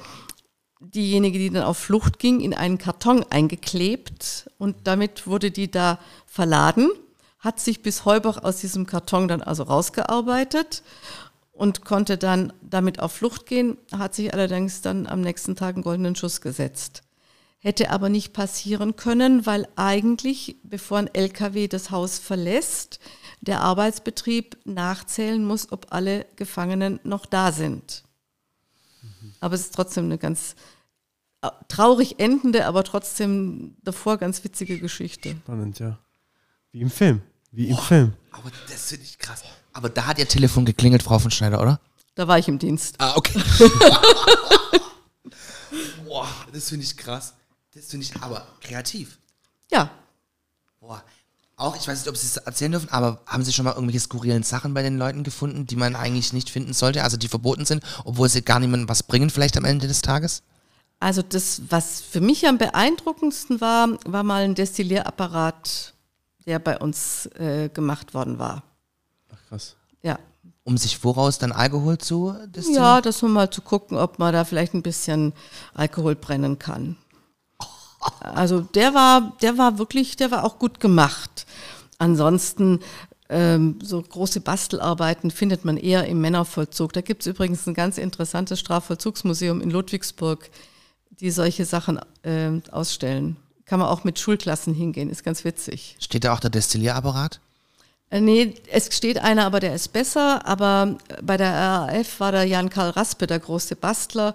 [0.82, 6.00] diejenige, die dann auf Flucht ging, in einen Karton eingeklebt und damit wurde die da
[6.26, 6.90] verladen,
[7.40, 10.84] hat sich bis Heubach aus diesem Karton dann also rausgearbeitet
[11.60, 15.84] und konnte dann damit auf Flucht gehen, hat sich allerdings dann am nächsten Tag einen
[15.84, 17.03] goldenen Schuss gesetzt.
[17.60, 23.01] Hätte aber nicht passieren können, weil eigentlich, bevor ein LKW das Haus verlässt,
[23.41, 28.05] der Arbeitsbetrieb nachzählen muss, ob alle Gefangenen noch da sind.
[29.41, 30.55] Aber es ist trotzdem eine ganz
[31.41, 35.36] äh, traurig endende, aber trotzdem davor ganz witzige Geschichte.
[35.43, 35.99] Spannend, ja.
[36.72, 37.22] Wie im Film.
[37.52, 38.14] Wie im Film.
[38.32, 39.43] Aber das finde ich krass.
[39.74, 41.80] Aber da hat ihr Telefon geklingelt, Frau von Schneider, oder?
[42.16, 42.95] Da war ich im Dienst.
[43.00, 43.39] Ah, okay.
[46.06, 47.34] Boah, das finde ich krass.
[47.74, 49.20] Das finde ich aber kreativ.
[49.72, 49.89] Ja,
[50.80, 51.04] Boah.
[51.56, 54.00] Auch, ich weiß nicht, ob Sie es erzählen dürfen, aber haben Sie schon mal irgendwelche
[54.00, 57.66] skurrilen Sachen bei den Leuten gefunden, die man eigentlich nicht finden sollte, also die verboten
[57.66, 60.41] sind, obwohl sie gar niemandem was bringen, vielleicht am Ende des Tages?
[61.02, 65.93] also das, was für mich am beeindruckendsten war, war mal ein Destillierapparat,
[66.50, 68.64] der bei uns äh, gemacht worden war.
[69.32, 69.76] Ach, krass.
[70.02, 70.18] Ja.
[70.64, 72.84] Um sich woraus dann Alkohol zu destillieren?
[72.84, 75.34] Ja, das um mal zu gucken, ob man da vielleicht ein bisschen
[75.76, 76.97] Alkohol brennen kann.
[78.20, 81.45] Also der war, der war wirklich, der war auch gut gemacht.
[82.00, 82.80] Ansonsten
[83.30, 86.93] ähm, so große Bastelarbeiten findet man eher im Männervollzug.
[86.93, 90.50] Da gibt es übrigens ein ganz interessantes Strafvollzugsmuseum in Ludwigsburg,
[91.12, 93.38] die solche Sachen ähm, ausstellen.
[93.70, 95.96] Kann man auch mit Schulklassen hingehen, ist ganz witzig.
[96.00, 97.40] Steht da auch der Destillierapparat?
[98.10, 100.44] Äh, Nee, es steht einer, aber der ist besser.
[100.48, 104.34] Aber bei der RAF war der Jan-Karl Raspe der große Bastler.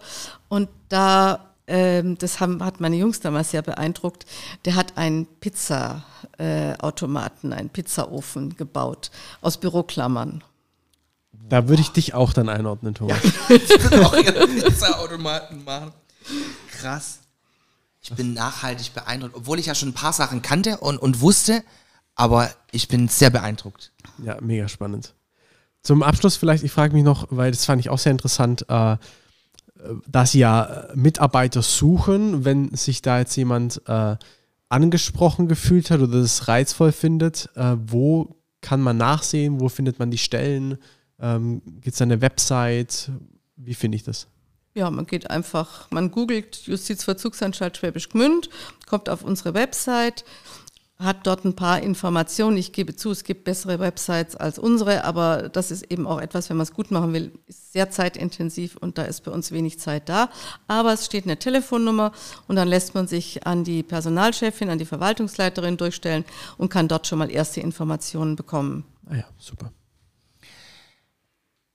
[0.48, 4.24] Und da, ähm, das haben, hat meine Jungs damals sehr beeindruckt,
[4.66, 9.10] der hat einen Pizza-Automaten, einen Pizzaofen gebaut
[9.40, 10.44] aus Büroklammern.
[11.48, 13.18] Da würde ich dich auch dann einordnen, Thomas.
[13.48, 15.90] Ich will auch ihre Pizzaautomaten machen.
[16.70, 17.18] Krass.
[18.04, 21.64] Ich bin nachhaltig beeindruckt, obwohl ich ja schon ein paar Sachen kannte und, und wusste,
[22.14, 23.92] aber ich bin sehr beeindruckt.
[24.22, 25.14] Ja, mega spannend.
[25.82, 28.96] Zum Abschluss vielleicht, ich frage mich noch, weil das fand ich auch sehr interessant, äh,
[30.06, 34.16] dass Sie ja äh, Mitarbeiter suchen, wenn sich da jetzt jemand äh,
[34.68, 40.10] angesprochen gefühlt hat oder das reizvoll findet, äh, wo kann man nachsehen, wo findet man
[40.10, 40.78] die Stellen,
[41.20, 43.10] ähm, gibt es eine Website,
[43.56, 44.26] wie finde ich das?
[44.76, 48.50] Ja, man geht einfach, man googelt Justizvollzugsanstalt Schwäbisch Gmünd,
[48.88, 50.24] kommt auf unsere Website,
[50.98, 52.56] hat dort ein paar Informationen.
[52.56, 56.50] Ich gebe zu, es gibt bessere Websites als unsere, aber das ist eben auch etwas,
[56.50, 59.78] wenn man es gut machen will, ist sehr zeitintensiv und da ist bei uns wenig
[59.78, 60.28] Zeit da.
[60.66, 62.10] Aber es steht eine Telefonnummer
[62.48, 66.24] und dann lässt man sich an die Personalchefin, an die Verwaltungsleiterin durchstellen
[66.58, 68.84] und kann dort schon mal erste Informationen bekommen.
[69.06, 69.70] Ah ja, super.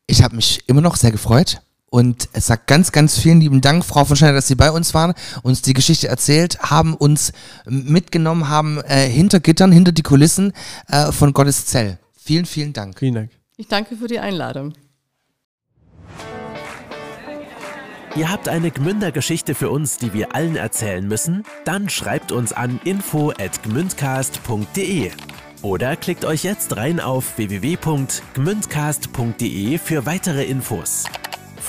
[0.05, 3.85] Ich habe mich immer noch sehr gefreut und es sagt ganz, ganz vielen lieben Dank,
[3.85, 5.13] Frau von Schneider, dass Sie bei uns waren,
[5.43, 7.33] uns die Geschichte erzählt haben, uns
[7.65, 10.53] mitgenommen haben äh, hinter Gittern, hinter die Kulissen
[10.87, 11.97] äh, von Gottes Zell.
[12.15, 12.99] Vielen, vielen Dank.
[12.99, 13.31] Vielen Dank.
[13.57, 14.73] Ich danke für die Einladung.
[18.15, 21.43] Ihr habt eine Gmünder-Geschichte für uns, die wir allen erzählen müssen?
[21.65, 25.11] Dann schreibt uns an info@gmündcast.de
[25.61, 31.05] oder klickt euch jetzt rein auf www.gmündcast.de für weitere Infos.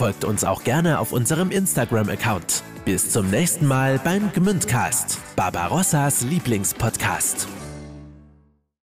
[0.01, 2.63] Folgt uns auch gerne auf unserem Instagram-Account.
[2.87, 7.47] Bis zum nächsten Mal beim Gmündcast, Barbarossas Lieblingspodcast.